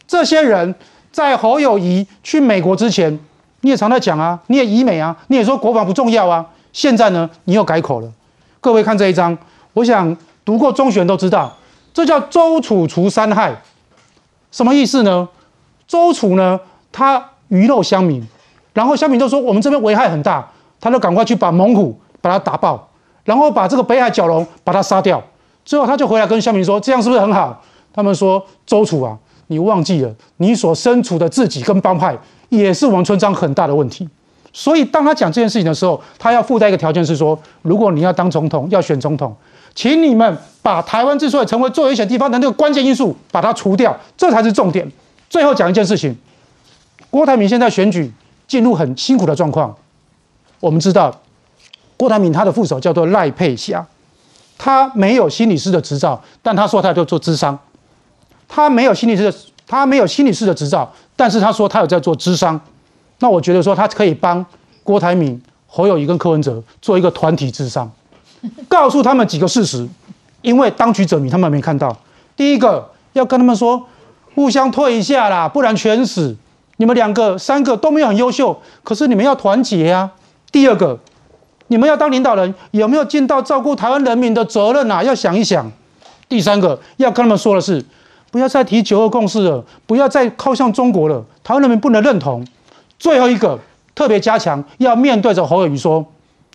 [0.07, 0.73] 这些人。
[1.13, 3.17] 在侯友谊去美国之前，
[3.61, 6.43] 你也常在讲啊，你也以美啊，你也说国防不重要啊。
[6.73, 8.11] 现在呢，你又改口了。
[8.59, 9.37] 各位看这一章，
[9.73, 11.55] 我想读过中学都知道，
[11.93, 13.55] 这叫周楚除三害，
[14.51, 15.29] 什么意思呢？
[15.87, 16.59] 周楚呢，
[16.91, 18.25] 他鱼肉乡民，
[18.73, 20.49] 然后乡民就说我们这边危害很大，
[20.81, 22.89] 他就赶快去把猛虎把它打爆，
[23.23, 25.21] 然后把这个北海角龙把它杀掉，
[25.63, 27.61] 最后他就回来跟乡民说，这样是不是很好？
[27.93, 29.15] 他们说周楚啊。
[29.47, 32.17] 你忘记了，你所身处的自己跟帮派
[32.49, 34.07] 也是王春章很大的问题。
[34.51, 39.35] 所以当他讲这件事情的时候，他要附带一个条件是说，如果你要当总统，要选总统，
[39.73, 44.87] 请你们把台湾之所以成为最危险地方的那个关键因素把它除掉，这才是重点。
[45.27, 46.15] 最后讲一件事情，
[47.09, 48.11] 郭台铭现在选举
[48.47, 49.75] 进入很辛苦的状况。
[50.59, 51.19] 我们知道，
[51.97, 53.83] 郭台铭他的副手叫做赖佩霞，
[54.59, 57.57] 他没有心理师的执照，但他说他要做智商。
[58.55, 62.59] 他没有心理师的，他没有心理师的执照，但是他说他有在做智商，
[63.17, 64.45] 那我觉得说他可以帮
[64.83, 67.91] 郭台铭、侯友谊跟柯文哲做一个团体智商，
[68.69, 69.89] 告诉他们几个事实，
[70.43, 71.97] 因为当局者迷，他们没看到。
[72.35, 73.87] 第一个要跟他们说，
[74.35, 76.35] 互相退一下啦，不然全死。
[76.77, 80.11] 你们两个、三个都没有很优秀，可是你们要团结啊。
[80.51, 80.99] 第二个，
[81.69, 85.01] 你们要当领导人，有没有尽到照顾台湾人民的责任啊？
[85.01, 85.71] 要想一想。
[86.29, 87.83] 第三个要跟他们说的是。
[88.33, 92.43] 不要再提九二共识了，不要再靠向中国了，台湾人民不能认同。
[92.97, 93.59] 最后一个
[93.93, 96.03] 特别加强，要面对着侯友谊说，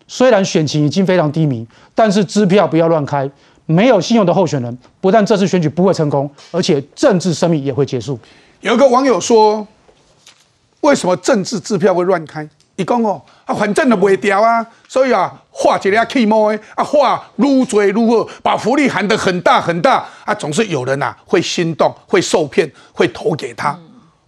[0.08, 1.64] 虽然选情已经非常低迷，
[1.94, 3.30] 但是支票不要乱开，
[3.66, 8.18] 没有信用的候选人，不但这次选举不会成功，而且政治生命也会结束。
[8.60, 9.64] 有个网友说，
[10.80, 12.48] 为什么政治支票会乱开？
[12.78, 23.76] 你讲哦，啊，反正都不会掉啊，所以啊，画一个气毛的，啊，画愈做愈好，把福利喊得很大很大，啊，总是有人呐会心动，会受骗，会投给他，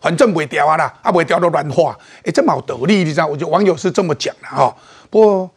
[0.00, 3.26] 反正不会掉啊啦，啊，不会掉都乱画，哎，这么有道理，你知道？
[3.28, 4.74] 我觉得网友是这么讲的哈。
[5.08, 5.48] 不过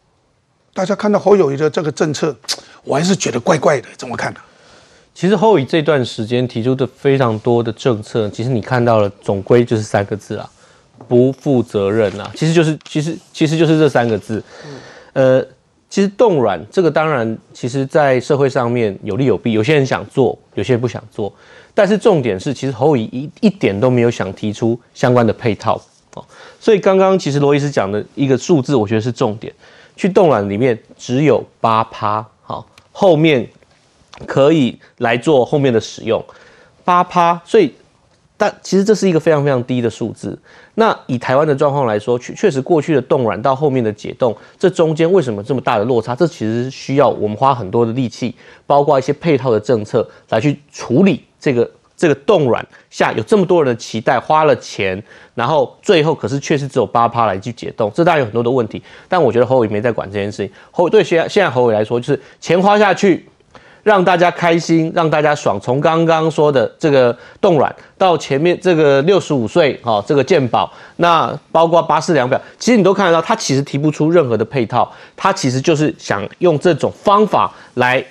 [0.72, 2.32] 大家看到侯友谊的这个政策，
[2.84, 4.40] 我还是觉得怪怪的，怎么看呢？
[5.12, 10.48] 其实侯友谊这段时间提出的非常多的政策，其实你看到了，总归就是三个字啊。
[11.08, 14.42] 不负责任啊，其实就是，其实其实就是这三个字。
[15.12, 15.44] 呃，
[15.90, 21.32] 其实冻卵这个当然，其实在社会上面有利有弊，有些人想做，有些人不想做。
[21.74, 25.80] 但是重点是，其实侯乙一一点都没有想提出相关的配套
[26.14, 26.24] 哦。
[26.58, 29.52] 所以刚刚其实罗医师讲的一个数字，我觉得是重点。
[29.96, 33.48] 去冻卵里面只有八趴，好，后面
[34.26, 36.24] 可以来做后面的使用，
[36.84, 37.74] 八趴，所以。
[38.36, 40.36] 但其实这是一个非常非常低的数字。
[40.76, 46.16] 那以台湾的状况来说，确确实过去的冻卵到后面的解冻，这中间为什么这么大的落差？
[46.16, 48.34] 这其实需要我们花很多的力气，
[48.66, 55.00] 包括一些配套的政策来去处理这个这个冻卵下有这么多人的期待，花了钱，
[55.34, 58.82] 然后最后可是确实只有八趴来去解冻，这当然有很多的问题。
[59.08, 60.52] 但我觉得侯伟没在管这件事情。
[60.72, 63.24] 侯对现现在侯伟来说，就是钱花下去。
[63.84, 65.60] 让大家开心，让大家爽。
[65.60, 78.04] 从刚刚说的这个冻卵，到前面这个六十五岁哈，这个健保，那包括八四两表，其实你都看得到，他其实提不出任何的配套，他其实就是想用这种方法来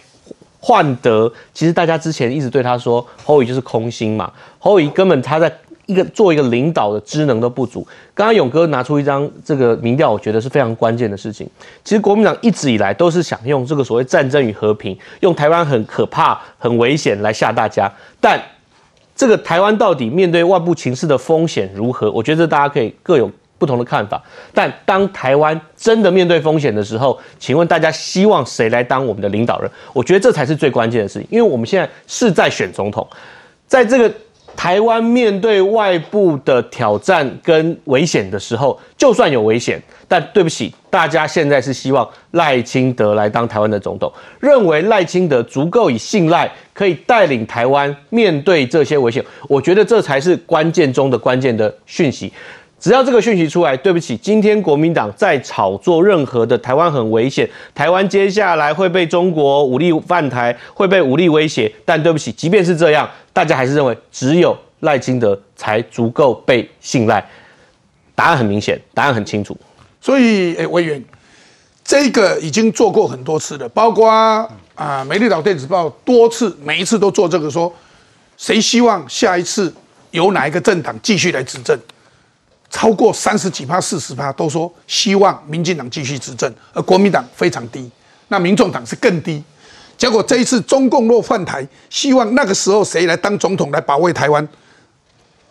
[0.59, 1.29] 换得。
[1.53, 5.51] 其实大家之前一直对他说，侯乙就是空心嘛，侯乙根本他在
[5.85, 7.85] 一个做一个领导的职能都不足。
[8.13, 11.49] 刚刚勇哥拿出一张这个民调，我觉得是非常关键的事情。
[11.83, 17.91] 其实国民党一直以来都是想用这个所谓战争与和平，用台湾很可怕、很危险来吓大家。
[18.21, 18.41] 但
[19.15, 22.09] 这个台湾到底面对外部情势的风险如何？
[22.11, 24.21] 我觉得大家可以各有不同的看法。
[24.53, 29.69] 但当台湾真的面对风险的时候，请问大家希望谁来当我们的领导人？
[29.91, 33.05] 我觉得这才是最关键的事情，因为我们现在是在选总统，
[33.67, 34.09] 在这个。
[34.55, 49.23] 台湾面对外部的挑战跟危险的时候，就算有危险，但对不起，大家现在是希望赖清德来当台湾的总统，认为赖清德足够以信赖，可以带领台湾面对这些危险。
[49.49, 52.31] 我觉得这才是关键中的关键的讯息。
[52.83, 61.73] 只要这个讯息出来，对不起，今天国民党在炒作任何的台湾很危险，台湾接下来会被中国武力犯台，会被武力威胁。
[61.85, 67.25] 但对不起，即便是这样，大家还是认为只有赖清德才足够被信赖。
[68.15, 69.55] 答案很明显，答案很清楚。
[70.01, 71.01] 所以，诶，委员，
[71.85, 74.09] 这个已经做过很多次了，包括
[74.75, 77.73] 啊，美丽岛电子报多次，每一次都做这个说，
[78.35, 79.73] 谁希望下一次
[80.11, 81.79] 由哪一个政党继续来执政？
[82.73, 87.87] 超过三十几趴、四十趴都说希望民进党继续执政，而国民党非常低，
[88.29, 89.43] 那民众党是更低。
[89.95, 94.45] 结果这一次中共若犯台，希望那个时候谁来当总统来保卫台湾？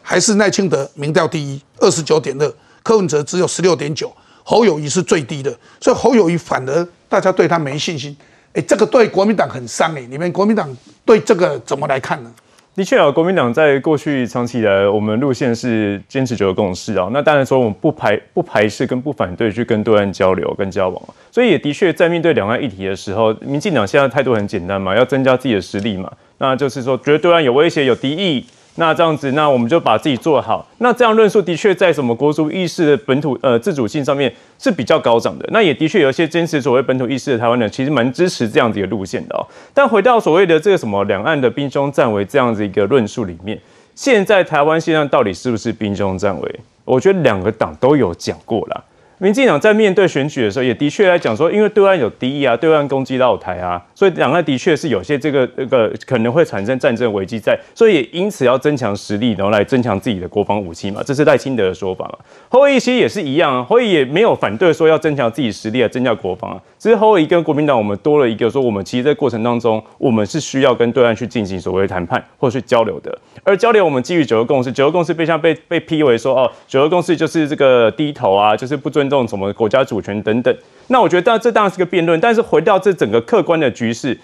[0.03, 4.13] 还是赖清德民调第一，二十九点二，柯文哲只有十六点九，
[4.43, 8.15] 侯友谊是最低的，所以侯友谊反而大家对他没信心。
[8.53, 12.35] 哎，这个对国民党很伤哎，你们国民党对这个怎么来看呢？
[12.75, 17.07] 的确啊，国民党在过去长期以来，我们路线是坚持九个共识啊。
[17.13, 21.03] 那当然说，我们不排不排斥跟不反对去跟对岸交流跟交往。
[21.31, 26.11] 所以也的确在面对两岸议题的时候，民进党现在态度很简单嘛，要增加自己的实力嘛。
[26.39, 28.43] 那就是说，觉得对岸有威胁、有敌意。
[28.77, 30.67] 那这样子，那我们就把自己做好。
[30.79, 35.47] 那这样论述的确在什么国族意识的本土呃自主性上面是比较高涨的。
[35.53, 39.47] 那也的确有一些坚持所谓本土意识的台湾人，其实蛮支持这样子一个路线的哦。
[39.75, 43.61] 但回到所谓的这个什么两岸的兵凶战危这样子一个论述里面，
[43.95, 46.61] 现在台湾现在到底是不是兵凶战危？
[46.85, 48.85] 我觉得两个党都有讲过了。
[49.23, 62.19] 民进党在面对选举的时候，也的确来讲说，因为对岸有敌意啊，对岸攻击到台啊，所以两岸的确是有些这个这个可能会产生战争危机在，所以也因此要增强实力，然后来增强自己的国防武器嘛，这是赖清德的说法嘛。
[62.49, 79.12] 侯友其实也是一样啊，侯友也没有反对说要增强自己实力啊，增加国防啊，只是侯友跟国民党我们多了一个说，我们其实在过程当中，我们是需要跟对岸去进行所谓的谈判或者是交流的，而交流我们基于九个共识，九个共识被像被被批为说哦，九个共识就是这个低头啊，就是不尊。
[79.13, 80.57] 动什么国家主权等等，
[80.89, 82.19] 那我觉得当这当然是个辩论。
[82.19, 84.19] 但是回到这整个客观的局势，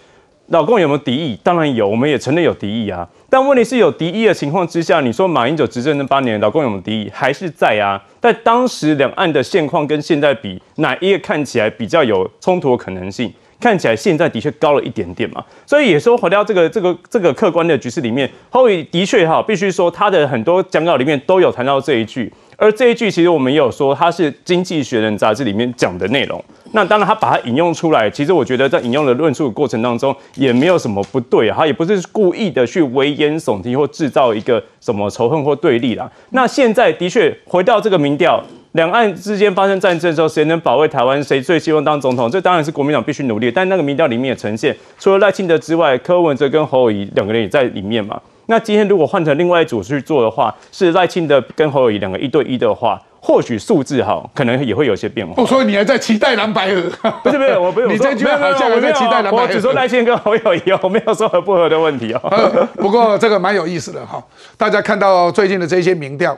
[0.46, 1.38] 老共有没有敌意？
[1.42, 3.06] 当然有，我们也承认有敌意啊。
[3.28, 7.10] 但问题是有敌意的情况之下，你说马英九执政那八年，老共有没有敌意？
[7.12, 8.02] 还是在啊？
[8.18, 13.30] 但当时两岸的现况跟现在比，哪一个看起来比较有冲突的可能性？
[13.60, 15.44] 看起来现在的确高了一点点嘛。
[15.66, 22.32] 所以也说回到这个这个这个客观的局势里面，后裔的确哈，必须说他的很多讲稿里面都有谈到这一句。
[22.60, 26.44] 而这一句其实我们也有说，它是《经济学人》杂志里面讲的内容。
[26.72, 31.54] 那当然，他把它引用出来，其实我觉得在引用的论述过程当中，也没有什么不对啊。
[31.56, 36.10] 他也不是故意的去危言耸听或制造一个什么仇恨或对立啦。
[36.30, 38.42] 那现在的确回到这个民调，
[38.72, 41.22] 两岸之间发生战争的时候，谁能保卫台湾？
[41.22, 42.28] 谁最希望当总统？
[42.28, 43.52] 这当然是国民党必须努力。
[43.52, 48.20] 但那个民调里面也呈现，除了赖清德之外，柯文哲跟侯友谊两个人也在里面嘛。
[48.50, 55.44] 那今天如果换成另外一组去做的话，是赖清德跟侯友谊两个一对一的话，或许数字哈可能也会有些变化。
[55.44, 56.82] 所以你还在期待蓝白合？
[57.22, 57.88] 不是不是，我 不有。
[57.88, 59.36] 你这句话好像我在期待蓝白合。
[59.42, 62.68] 我只说赖清德跟侯友谊，我没有说合不合的问题哦。
[62.76, 64.24] 不过这个蛮有意思的哈，
[64.56, 66.34] 大家看到最近的这些民调，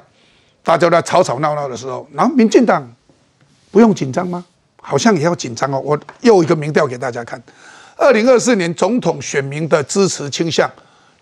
[0.64, 2.84] 大家在吵吵闹闹的时候，然后民进党
[3.70, 4.44] 不用紧张吗？
[4.82, 5.80] 好像也要紧张哦。
[5.84, 7.40] 我又一个民调给大家看，
[7.96, 10.68] 二零二四年总统选民的支持倾向。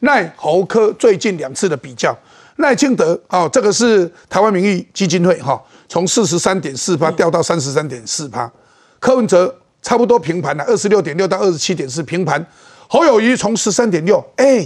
[0.00, 2.16] 赖侯科最近两次的比较，
[2.56, 8.48] 赖清德哦，这个是台湾民意基金会哈，从四十三点四趴掉到三十三点四趴，
[9.00, 12.46] 柯文哲差不多平盘了，二十六点六到二十七点四平盘，
[12.88, 14.64] 侯友谊从十三点六哎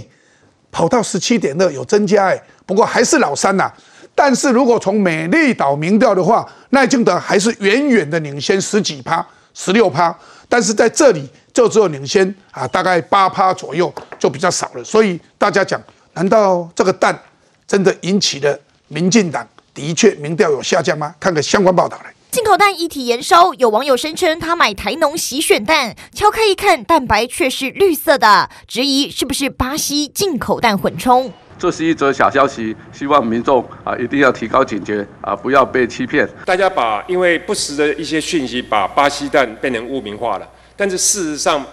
[0.71, 3.71] 跑到十七点二有增加哎，不过还是老三呐。
[4.13, 9.25] 但是如果从美丽岛民调的话，赖清德还是远远的领先十几趴，
[9.55, 10.15] 十六趴，
[10.47, 11.27] 但是在这里。
[11.53, 15.79] 就只有领先啊，大概八趴左右就比较少了，所以大家讲，
[16.13, 17.17] 难道这个蛋
[17.67, 21.13] 真的引起了民进党的确民调有下降吗？
[21.19, 22.13] 看个相关报道来。
[22.31, 31.31] 进口蛋一体延烧，有网友声称他买台农洗选蛋，敲开一看，蛋白却是绿色的，质疑是不是巴西进口蛋混充。
[31.59, 36.27] 这是一则小消息，希望民众啊一定要提高警觉啊，不要被欺骗。
[36.43, 40.49] 大家把因为不实的一些讯息，把巴西蛋变成污名化了。
[40.83, 41.65] 但是事实上，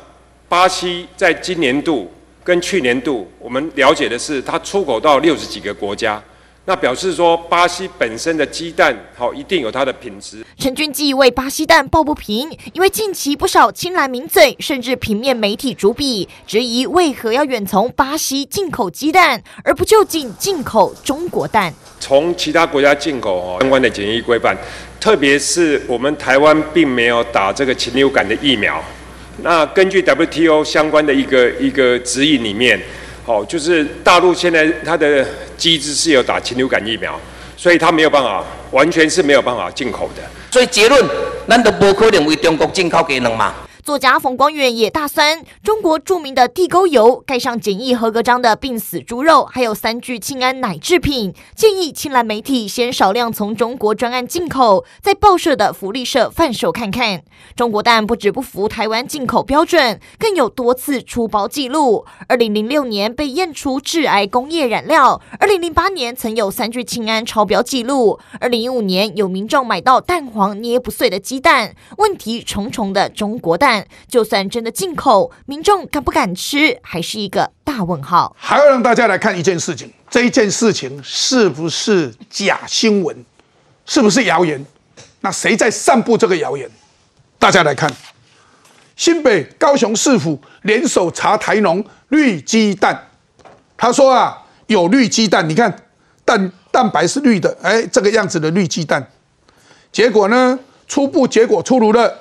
[0.48, 2.08] 巴西在今年度
[2.44, 6.22] 跟去年度，我们了解的是，它出口到六十几个国家。
[6.66, 10.44] 那表示说，巴西本身的鸡蛋好，一定有它的品质。
[10.56, 21.74] 陈俊记为巴西蛋抱不平，因为近期不少青蓝名嘴，甚至平面媒体主笔质疑，为何要远从巴西进口鸡蛋，而不就近进口中国蛋？
[21.98, 24.56] 从其他国家进口哦，相关的检疫规范，
[25.00, 28.80] 特别是我们台湾并没有打这个禽流感的疫苗。
[29.42, 32.80] 那根据 WTO 相关的一个一个指引里面。
[33.22, 35.24] 好，就是大陆现在它的
[35.56, 37.20] 机制是有打禽流感疫苗，
[37.56, 40.22] 所以它没有办法，完全是没有办法进口的。
[40.50, 41.04] 所以结论，
[41.46, 43.54] 咱都不可能为中国进口鸡卵嘛。
[43.90, 57.22] 作家冯光远也大酸，中国著名的地沟油盖上检疫合格章的病死猪肉，还有三聚氰胺奶制品，建议青蓝媒体先少量从中国专案进口，在报社的福利社贩售看看。
[57.56, 62.06] 中国蛋不止不符台湾进口标准，更有多次出包记录。
[62.28, 73.79] 二零零六年被验出致癌工业染料，二零零八年曾有三聚氰胺超标记录，二零一五年有民众买到蛋黄捏不碎的鸡蛋，问题重重的中国蛋。
[74.08, 78.34] 就算真的进口，民众敢不敢吃，还是一个大问号。
[78.38, 83.24] 还要让大家来看一件事情，这一件事情是不是假新闻，
[83.86, 84.64] 是不是谣言？
[85.20, 86.70] 那谁在散布这个谣言？
[87.38, 87.90] 大家来看，
[88.96, 93.08] 新北、高雄市府联手查台农绿鸡蛋，
[93.76, 95.74] 他说啊，有绿鸡蛋，你看
[96.24, 99.10] 蛋蛋白是绿的，哎，这个样子的绿鸡蛋，
[99.90, 102.19] 结果呢，初步结果出炉了。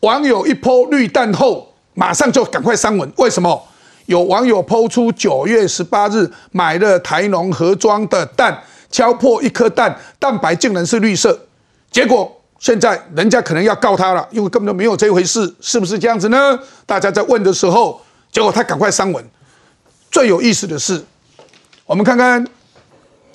[0.00, 3.10] 网友一剖绿蛋后，马上就赶快删文。
[3.16, 3.66] 为什么？
[4.06, 11.46] 有网友抛出九月十八日买了台农盒装的蛋，敲破一颗蛋，蛋白竟然是绿色。
[11.90, 16.58] 结果现在人家可能要告他了，因为根本就没有这回事，是不是这样子呢？
[16.86, 18.00] 大家在问的时候，
[18.32, 19.24] 结果他赶快删文。
[20.10, 21.04] 最有意思的是，
[21.86, 22.44] 我们看看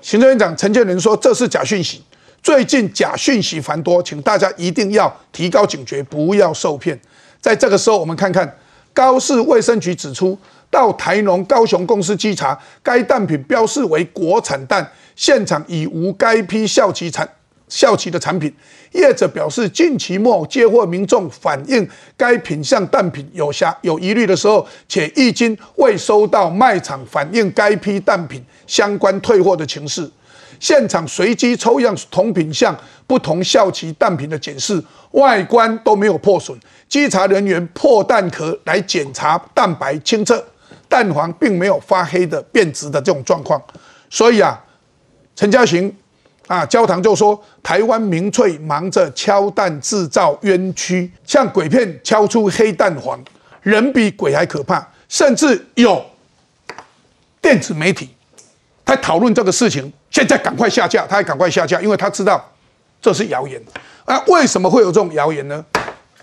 [0.01, 2.03] 行政院长陈建仁说这是假讯息。
[2.45, 6.95] 最近假讯息繁多，请大家一定要提高警觉，不要受骗。
[7.41, 8.55] 在这个时候，我们看看
[8.93, 10.37] 高市卫生局指出，
[10.69, 17.27] 到台农高雄公司稽查，该蛋品标示为国产蛋，现场已无该批效期产
[17.67, 18.53] 效期的产品。
[18.91, 30.07] 业者表示，近期末接获民众反映该品相蛋品有瑕有疑虑的时候，且已经未收到卖场反映该批蛋品相关退货的情势。
[30.65, 36.59] 现场随机抽样同品相不同效期蛋品的检视，外观都没有破损。
[36.89, 40.43] 稽查人员破蛋壳来检查蛋白清澈，
[40.89, 43.61] 蛋黄并没有发黑的变质的这种状况。
[44.09, 44.59] 所以啊，
[45.35, 45.95] 陈嘉行
[46.47, 53.23] 啊，焦糖就说台湾民粹忙着敲蛋制造冤屈，像鬼片敲出黑蛋黄，
[53.61, 54.83] 人比鬼还可怕。
[55.07, 56.03] 甚至有
[57.39, 58.14] 电子媒体。
[58.85, 62.43] 他讨论这个事情，现在赶快下架，他还赶快下架，因为他知道
[63.01, 63.61] 这是谣言。
[64.05, 65.65] 啊，为什么会有这种谣言呢？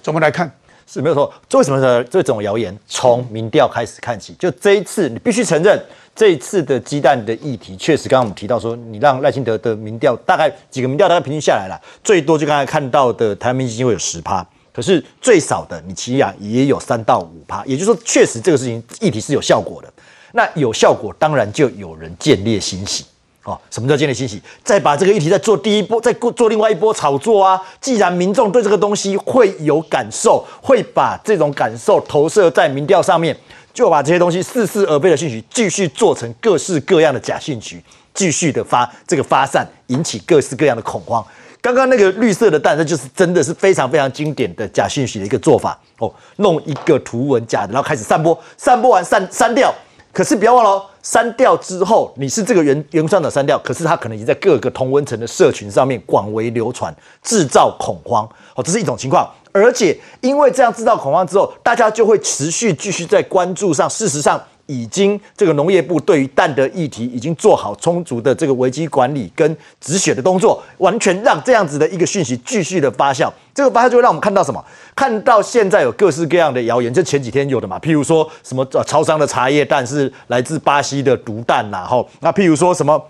[0.01, 0.51] 怎么来看？
[0.87, 1.33] 是没有错。
[1.55, 2.05] 为什么呢？
[2.05, 5.83] 这种谣言从民调开始看起，就这一次，你必须承认，
[6.15, 19.92] 这一次的鸡蛋的议题，确实刚刚我们提到说，你让赖清德的民调大概几个民调大概平均下来了，最多就刚才看到的台湾民基金会有十趴，可是最少的你起码也有三到五趴，也就是说，确实这个事情议题是有效果的。
[20.33, 23.05] 那有效果，当然就有人见猎欣喜
[23.45, 23.59] 哦。
[23.71, 24.41] 什么叫见猎欣喜？
[24.65, 27.61] 再把这个议题再做第一波，再过做另外一波炒作啊！
[27.81, 33.37] 既然民众对这个东西会有感受，会把这种感受投射在民调上面，
[33.73, 37.83] 就把这些东西似是而非的信息继续做成各式各样的假信息，
[38.15, 41.25] 继续的发这个发散，引起各式各样的恐慌。
[41.61, 49.73] 刚刚那个绿色的蛋，那就是真的是非常非常经典的假信息的一个做法哦，弄一个图文假的，然后开始散播，散播完删删掉。
[50.13, 58.29] 可是不要忘了，删掉之后，你是这个原原创的删掉，可是它可能已经在各个同温层的社群上面广为流传，制造恐慌。
[58.55, 59.29] 哦，这是一种情况。
[59.53, 63.89] 而且因为这样制造恐慌之后，大家就会持续继续在关注上。
[63.89, 64.41] 事实上。
[64.67, 73.31] 已经这个农业部对于蛋的议题已经做好充足的这个危机管理跟止血的动作，完全让这样子的一个讯息继续的发酵。
[73.55, 74.65] 这个发酵就会让我们看到什么？
[74.95, 83.03] 看到现在有各式各样的谣言，就前几天有的嘛，譬如说什么呃超商的茶叶蛋是来自巴西的毒蛋呐，吼，那譬如说什么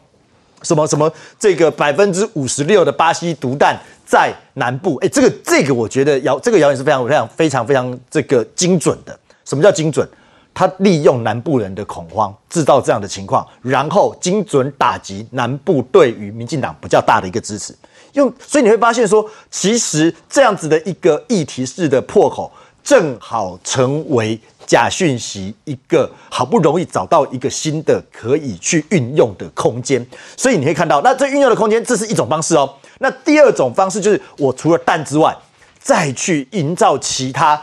[0.63, 9.17] 什么什么这个百分之五十六的巴西毒蛋在南部，哎，这个这个我觉得谣这个谣言是非常非常非常非常这个精准的。
[9.45, 10.09] 什么叫精准？
[10.55, 17.75] 他利用南部人的恐慌，制造这样的情况，然后精准打击南部对于民进党比较大的一个支持。
[18.13, 22.53] 用，所以你会发现说，其实这样子的一个议题式的破口，
[22.85, 30.07] 正好成为假讯息一个好不容易找到一个新的可以去运用的空间。
[30.37, 32.75] 所以你会看到，那这运用的空间，这是一种方式哦。
[32.99, 35.35] 那第二种方式就是，我除了弹之外。
[35.83, 37.61] 再去营造其他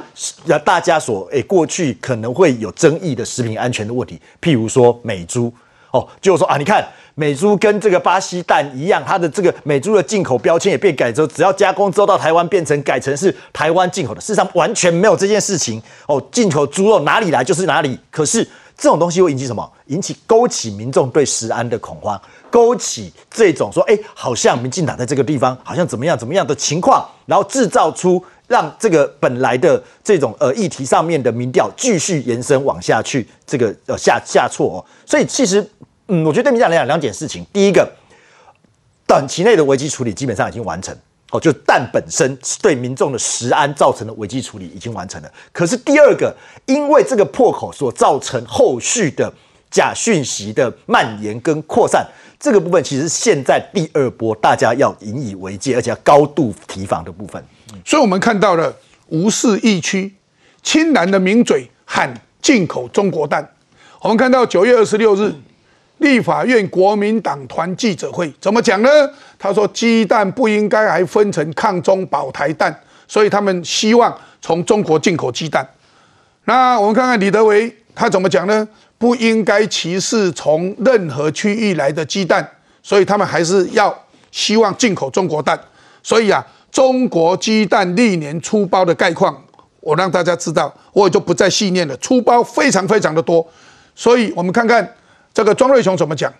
[0.65, 5.51] 大家所诶过去可能会有争议的食品安全的问题，譬如说美猪
[5.91, 18.47] 哦，就是说啊，你看美猪跟这个巴西蛋一样，它的这个美猪的进口标签也变改之后，只要加工之后到台湾变成改成是台湾进口的，事实上完全没有这件事情哦，进口猪肉哪里来就是哪里，可是。
[18.79, 19.69] 这种东西会引起什么？
[19.87, 22.19] 引起勾起民众对食安的恐慌，
[22.49, 34.85] 勾起这种说，哎，好像民进党在这个地方好像怎么样怎么样的情况，然后制造出让这个本来的这种呃议题上面的民调继续延伸往下去，这个呃下下挫哦。
[35.05, 35.69] 所以其实，
[36.07, 37.91] 嗯，我觉得对民进党来讲两件事情，第一个，
[39.05, 40.95] 短期内的危机处理基本上已经完成。
[41.31, 45.31] 哦，就蛋本身对民众的食安造成的危机处理已经完成了。
[45.51, 49.31] 可是第二个，因为这个破口所造成后续的
[49.69, 52.03] 假讯息的蔓延跟扩散，
[52.39, 57.43] 这个部分其实现在第二波大家要引以为戒，而且要高度提防的部分。
[57.85, 58.75] 所以我们看到了
[59.09, 60.15] 无视疫区，
[60.63, 62.11] 青蓝的名嘴喊
[62.41, 63.47] 进口中国蛋。
[64.01, 65.31] 我们看到九月二十六日。
[65.99, 68.89] 立法院国民党团记者会怎么讲呢？
[69.37, 72.73] 他说鸡蛋不应该还分成抗中保台蛋，
[73.07, 75.67] 所以他们希望从中国进口鸡蛋。
[76.45, 78.67] 那我们看看李德维他怎么讲呢？
[78.97, 82.49] 不应该歧视从任何区域来的鸡蛋，
[82.81, 83.93] 所以他们还是要
[84.31, 85.59] 希望进口中国蛋。
[86.01, 89.41] 所以啊，中国鸡蛋历年出包的概况，
[89.81, 91.97] 我让大家知道，我也就不再细念了。
[91.97, 93.45] 出包非常非常的多，
[93.93, 94.95] 所以我们看看。
[95.33, 96.33] 这个庄瑞雄怎么讲？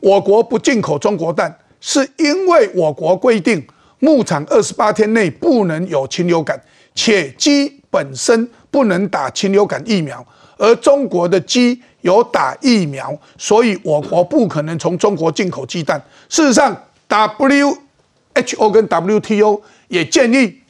[0.00, 3.66] 我国不进口中国蛋，是因为我国规定
[4.00, 6.60] 牧场二十八天内不能有禽流感，
[6.94, 10.24] 且鸡本身不能打禽流感疫苗，
[10.58, 16.00] 而中国的鸡有打疫苗，所以我国不可能从中国进口鸡蛋。
[16.28, 16.76] 事实上
[17.08, 20.60] ，WHO 跟 WTO 也建议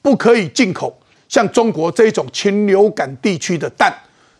[0.00, 0.96] 不可以进口
[1.28, 3.92] 像中国这种禽流感地区的蛋。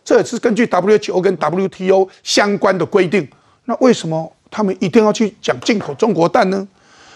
[0.05, 3.27] 这也是根据 WHO 跟 WTO 相关的规定，
[3.65, 6.65] 那为什么他们一定要去讲进口中国蛋呢？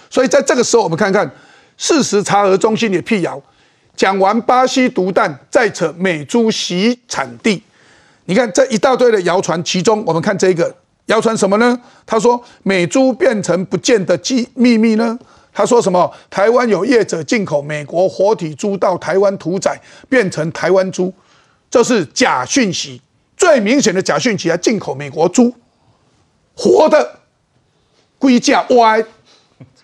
[0.10, 1.30] 所以在这个时候，我们看看
[1.78, 3.40] 事实查核中心也辟谣，
[3.96, 7.62] 讲完巴西毒蛋，再扯美猪洗产地。
[8.26, 10.76] 你看这一大堆的谣传，其中我们看这个
[11.06, 11.80] 谣传什么呢？
[12.08, 15.18] 他说美猪变成不见的机秘密呢？
[15.54, 16.12] 他说什么？
[16.30, 19.80] 台湾有业者进口美国活体猪到台湾屠宰，
[20.10, 21.14] 变成台湾猪。
[21.70, 23.00] 这是假讯息，
[23.38, 25.54] 最明显的假讯息，还进口美国猪，
[26.56, 27.20] 活的，
[28.18, 29.06] 龟价歪，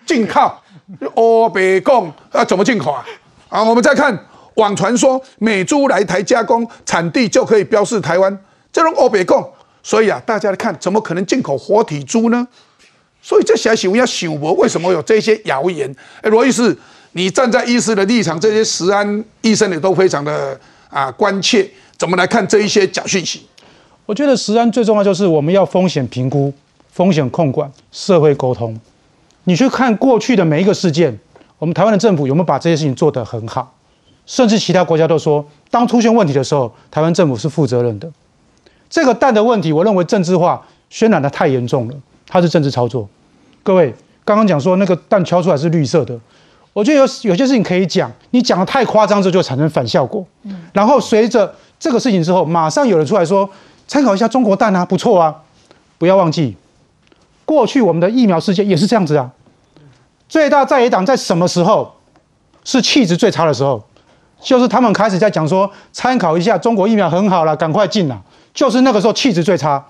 [0.04, 0.52] 进口，
[1.14, 3.06] 哦，别讲啊，怎么进口啊？
[3.50, 4.18] 啊，我们再看
[4.56, 8.36] 网传说美猪来台加工，产地就可以标示台湾，
[8.74, 9.48] 这种哦别讲，
[9.84, 12.48] 所以啊，大家来看，怎么可能进口活体猪呢？
[13.22, 15.96] 所以这些新闻要想博，为什么有这些谣言？
[16.24, 16.76] 哎，罗医师，
[17.12, 20.60] 你站在医师的立场，这些食安医生也都非常的。
[20.96, 23.41] 啊，关切怎么来看这一些假讯息？
[24.06, 26.54] 我觉得实安最重要就是我们要风险评估、
[26.89, 28.80] 风险控管、社会沟通。
[29.43, 31.20] 你去看过去的每一个事件，
[31.60, 33.76] 我们台湾的政府有没有把这些事情做得很好？
[34.26, 38.10] 甚至其他国家都说，当出现问题的时候，台湾政府是负责任的。
[38.89, 41.93] 这个蛋的问题，我认为政治化渲染的太严重了，
[42.26, 43.10] 它是政治操作。
[43.64, 43.93] 各位
[44.24, 46.18] 刚刚讲说那个蛋敲出来是绿色的。
[46.76, 50.26] 我觉得有有些事情可以讲，你讲的太夸张之后就产生反效果。
[50.44, 53.50] 嗯，然后随着这个事情之后，马上有人出来说，
[53.88, 55.34] 参考一下中国蛋啊，不错啊。
[55.98, 56.58] 不要忘记，
[57.46, 59.32] 过去我们的疫苗事件也是这样子啊。
[60.28, 61.96] 最大在野党在什么时候
[62.66, 63.82] 是气质最差的时候？
[64.42, 68.22] 就是他们开始在讲说，参考一下中国疫苗很好了，赶快进了。
[68.54, 69.82] 就是那个时候气质最差，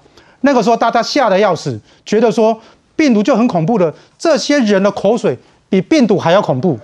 [0.42, 2.56] 那个时候大家吓得要死，觉得说
[2.96, 5.36] 病毒就很恐怖的，这些人的口水。
[5.76, 6.80] 比病毒还要恐怖，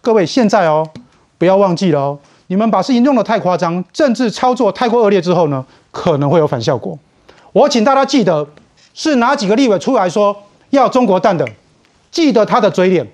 [0.00, 0.88] 各位现在哦，
[1.36, 6.96] 不要忘记了哦，你们把事情弄得太夸张，政治操作太过恶劣之后呢，可能会有反效果。
[7.52, 8.46] 我请大家记得，
[8.94, 11.44] 是哪几个立委出来说要中国蛋的，
[12.12, 13.04] 记得他的嘴脸，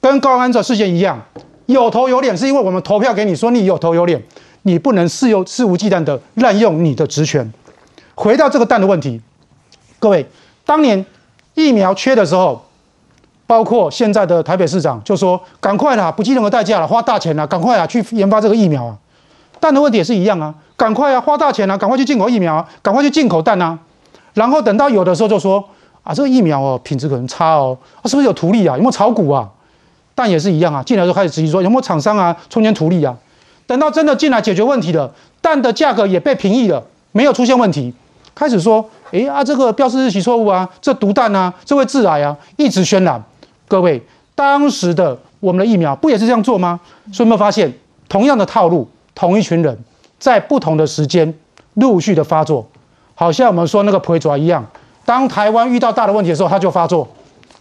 [0.00, 1.22] 跟高安这事件一样，
[1.66, 4.20] 有头有脸，是因为我们投票给你说你有头有脸，
[4.62, 7.52] 你不能肆有肆无忌惮的滥用你的职权。
[8.16, 9.20] 回到这个蛋的问题，
[10.00, 10.26] 各位，
[10.64, 11.06] 当年
[11.54, 12.63] 疫苗缺的时候。
[13.46, 18.96] 包括现在的台北市长就说：“赶快啦，不计任何代价了，花大钱了，赶快啊，去研发这个疫苗啊！”
[19.60, 23.78] 蛋的问题也是一样啊，赶快啊，花大钱啊，赶快去进口疫苗啊，赶快去进口蛋啊。
[24.34, 25.62] 然后等到有的时候就说
[26.02, 28.76] 啊，这个疫苗哦品质可能差哦，啊是不是有图利啊？
[28.76, 29.48] 有没有炒股啊？
[30.14, 33.14] 蛋也是一样啊，进来就开始质疑说有没有厂商啊中间图利啊？
[33.66, 35.10] 等到真的进来解决问题了，
[35.40, 37.94] 蛋的价格也被平抑了，没有出现问题，
[38.34, 43.22] 开始说，诶啊这个标示日期错误啊，这毒蛋啊，这会致癌啊，一直渲染。
[43.74, 44.00] 各位，
[44.36, 46.78] 当时的我们的疫苗不也是这样做吗？
[47.12, 47.72] 所以有没有发现
[48.08, 49.76] 同样的套路，同一群人
[50.16, 51.34] 在不同的时间
[51.74, 52.64] 陆续的发作，
[53.16, 54.64] 好像我们说那个普爪一样，
[55.04, 57.04] 当台湾遇到大的问题的时候，它就发作；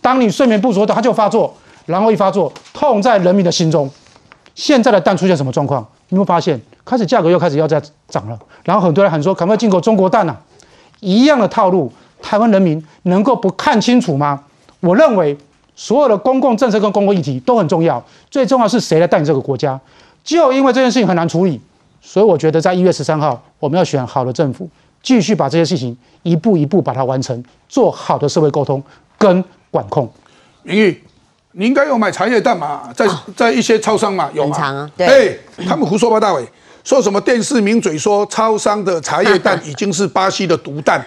[0.02, 1.52] 当你睡眠不足的，它就发作。
[1.88, 3.90] 然后一发作，痛在人民的心中。
[4.54, 5.84] 现在的蛋出现什么状况？
[6.10, 8.38] 你会发现，开始价格又开始要再涨了。
[8.64, 10.38] 然后很多人喊说，可不可以进口中国蛋啊？
[11.00, 11.92] 一样的套路，
[12.22, 14.44] 台湾人民能够不看清楚吗？
[14.80, 15.36] 我认为，
[15.76, 19.80] 所有的公共政策跟公共议题都很重要，最重要是谁来带领这个国家。
[20.24, 21.60] 就因为这件事情很难处理，
[22.02, 24.70] 所以我觉得在一月十三号，我们要选好的政府，
[25.02, 28.82] 继续把这些事情一步一步把它完成，做好的社会沟通
[29.18, 30.10] 跟管控。
[30.62, 31.04] 明玉。
[31.56, 34.58] 你应该有买茶叶蛋嘛，在在一些超商嘛有嘛？
[34.58, 35.06] 啊，对。
[35.06, 36.44] 哎，他们胡说八道哎，
[36.84, 41.06] 说什么电视名嘴说超商的茶叶蛋 已经是巴西的毒蛋。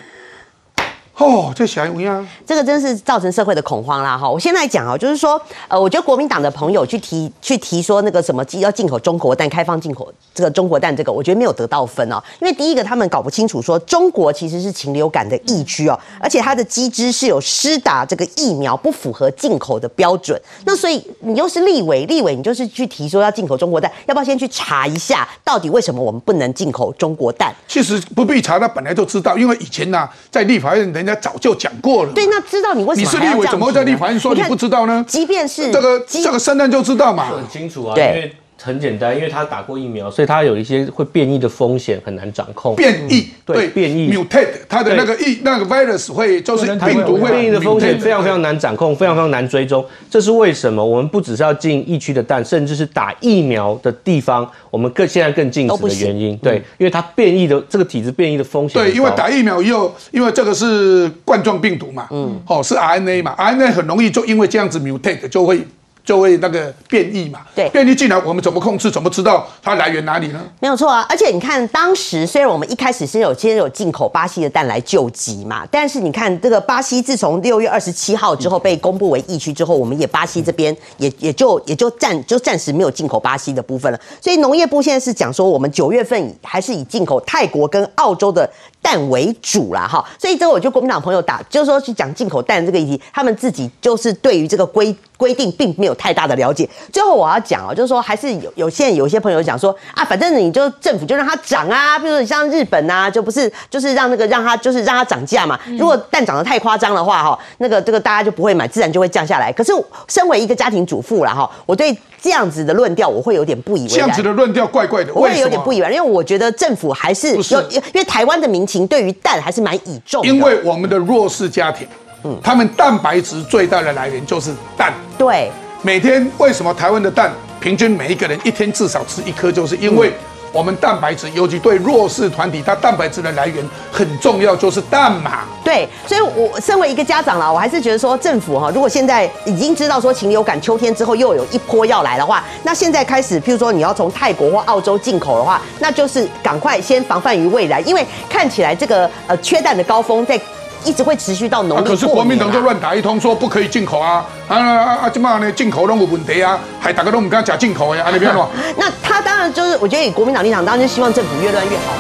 [1.19, 4.19] 哦，这小样样，这个真是造成社会的恐慌啦！
[4.19, 12.23] 哈，我现在讲哦，就是说，呃，我觉得国民党的朋友去提去提说那个什么要进口中国蛋，开放进口这个中国蛋，这个我觉得没有得到分哦。
[12.39, 20.39] 因为第一个，他们搞不清楚说中国其实是禽流感的疫区哦，而且它的机制是有施打这个疫苗不符合进口的标准。
[20.67, 27.55] 那所以你又是立委，立委你就是去提说要进口中国蛋，要不要先去查一下到底为什么我们不能进口中国蛋？
[27.67, 31.06] 其实不必查，他本来就知道，因为以前呢，在立法院人。
[31.07, 32.13] 人家早就讲过了。
[32.13, 35.05] 对，那知道你为什么你是立委，怎么会在立法院说你不知道呢？
[35.07, 37.95] 即便是这个这个圣诞就知道嘛，很清楚啊。
[37.95, 38.35] 对。
[38.63, 42.75] 很简单，因为他打过疫苗，所以他有一些会变异的风险很难掌控。
[42.75, 49.85] 变异对变异，mutate，它的那个疫那个 virus 会就是病毒会变异的风险非常非常难掌控，非常非常难追踪。
[50.11, 50.85] 这是为什么？
[50.85, 56.37] 我们不只是要进疫区的蛋，甚至是打疫苗的地方，我们更现在更禁止的原因。
[56.39, 58.83] 对，因为它变异的这个体质变异的风险。
[58.83, 65.61] 对，因为打疫苗以后，因为这个是冠状病毒嘛，嗯，哦是 RNA 嘛，RNA 很容易就因为这样子 mutate 就会。
[66.07, 68.89] 就会那个变异嘛，对，变异进来，我们怎么控制？
[68.89, 70.41] 怎么知道它来源哪里呢？
[70.61, 84.01] 没有错啊，而且你看，当时虽然我们一开始是有先有进口巴西的蛋来救急嘛，但是你看这个巴西自从六月二十七号之后被公布为疫区之后，我们也巴西这边也也就也就暂就暂时没有进口巴西的部分了。
[84.21, 88.49] 所以农业部现在是讲说，我们九月份还是以进口泰国跟澳洲的
[88.87, 90.05] 蛋为主啦，哈。
[90.17, 95.97] 所以这个我就国民党朋友打，就是说去讲进口蛋这个议题，他们自己就是对于这个规规定并没有。
[95.97, 105.59] 太大的了解，最后我要讲哦，就是说还是有有现在有些朋友讲说啊，反正你就政府就让它涨啊，比如说像日本啊，就不是就是让那个让它就是让它涨价嘛。
[105.79, 109.51] 如果蛋涨得太夸张的话哈，那个这个大家就不会买，自然就会降下来。
[109.51, 109.73] 可是
[110.07, 111.97] 身为一个家庭主妇了哈，我对
[112.27, 113.95] 这样子的论调我会有点不以为然。
[113.95, 120.29] 这样子的论调怪怪的，我会有点不以为然，因为我觉得政府还是有，因为台湾的民情对于蛋还是蛮倚重的。
[120.29, 121.87] 因为我们的弱势家庭，
[122.25, 124.93] 嗯，他们蛋白质最大的来源就是蛋。
[125.17, 125.49] 对。
[125.83, 127.31] 每天为什么台湾的蛋
[127.61, 129.53] 平均每一个人一天至少吃一颗？
[129.53, 130.13] 就是因为
[130.57, 133.63] 我们蛋白质，尤其对弱势团体，它蛋白质的来源
[133.93, 135.41] 很重要，就是蛋嘛。
[135.63, 150.41] 对，所以我身为一个家长啦，我还是觉得说政府哈，如果现在已经知道说禽流感秋天之后又有一波要来的话，那现在开始，譬如说你要从泰国或澳洲进口的话，那就是赶快先防范于未然，因为看起来这个呃缺蛋的高峰在。
[150.85, 155.11] 一直会持续到农历可是国民党就乱打一通，说不可以进口啊啊啊啊！
[155.13, 161.93] 这嘛呢，进口都有问题啊，还大家都唔敢讲进口呀，啊，你不要那他当然就是，我觉得以国民党立场，当然就希望政府越乱越好。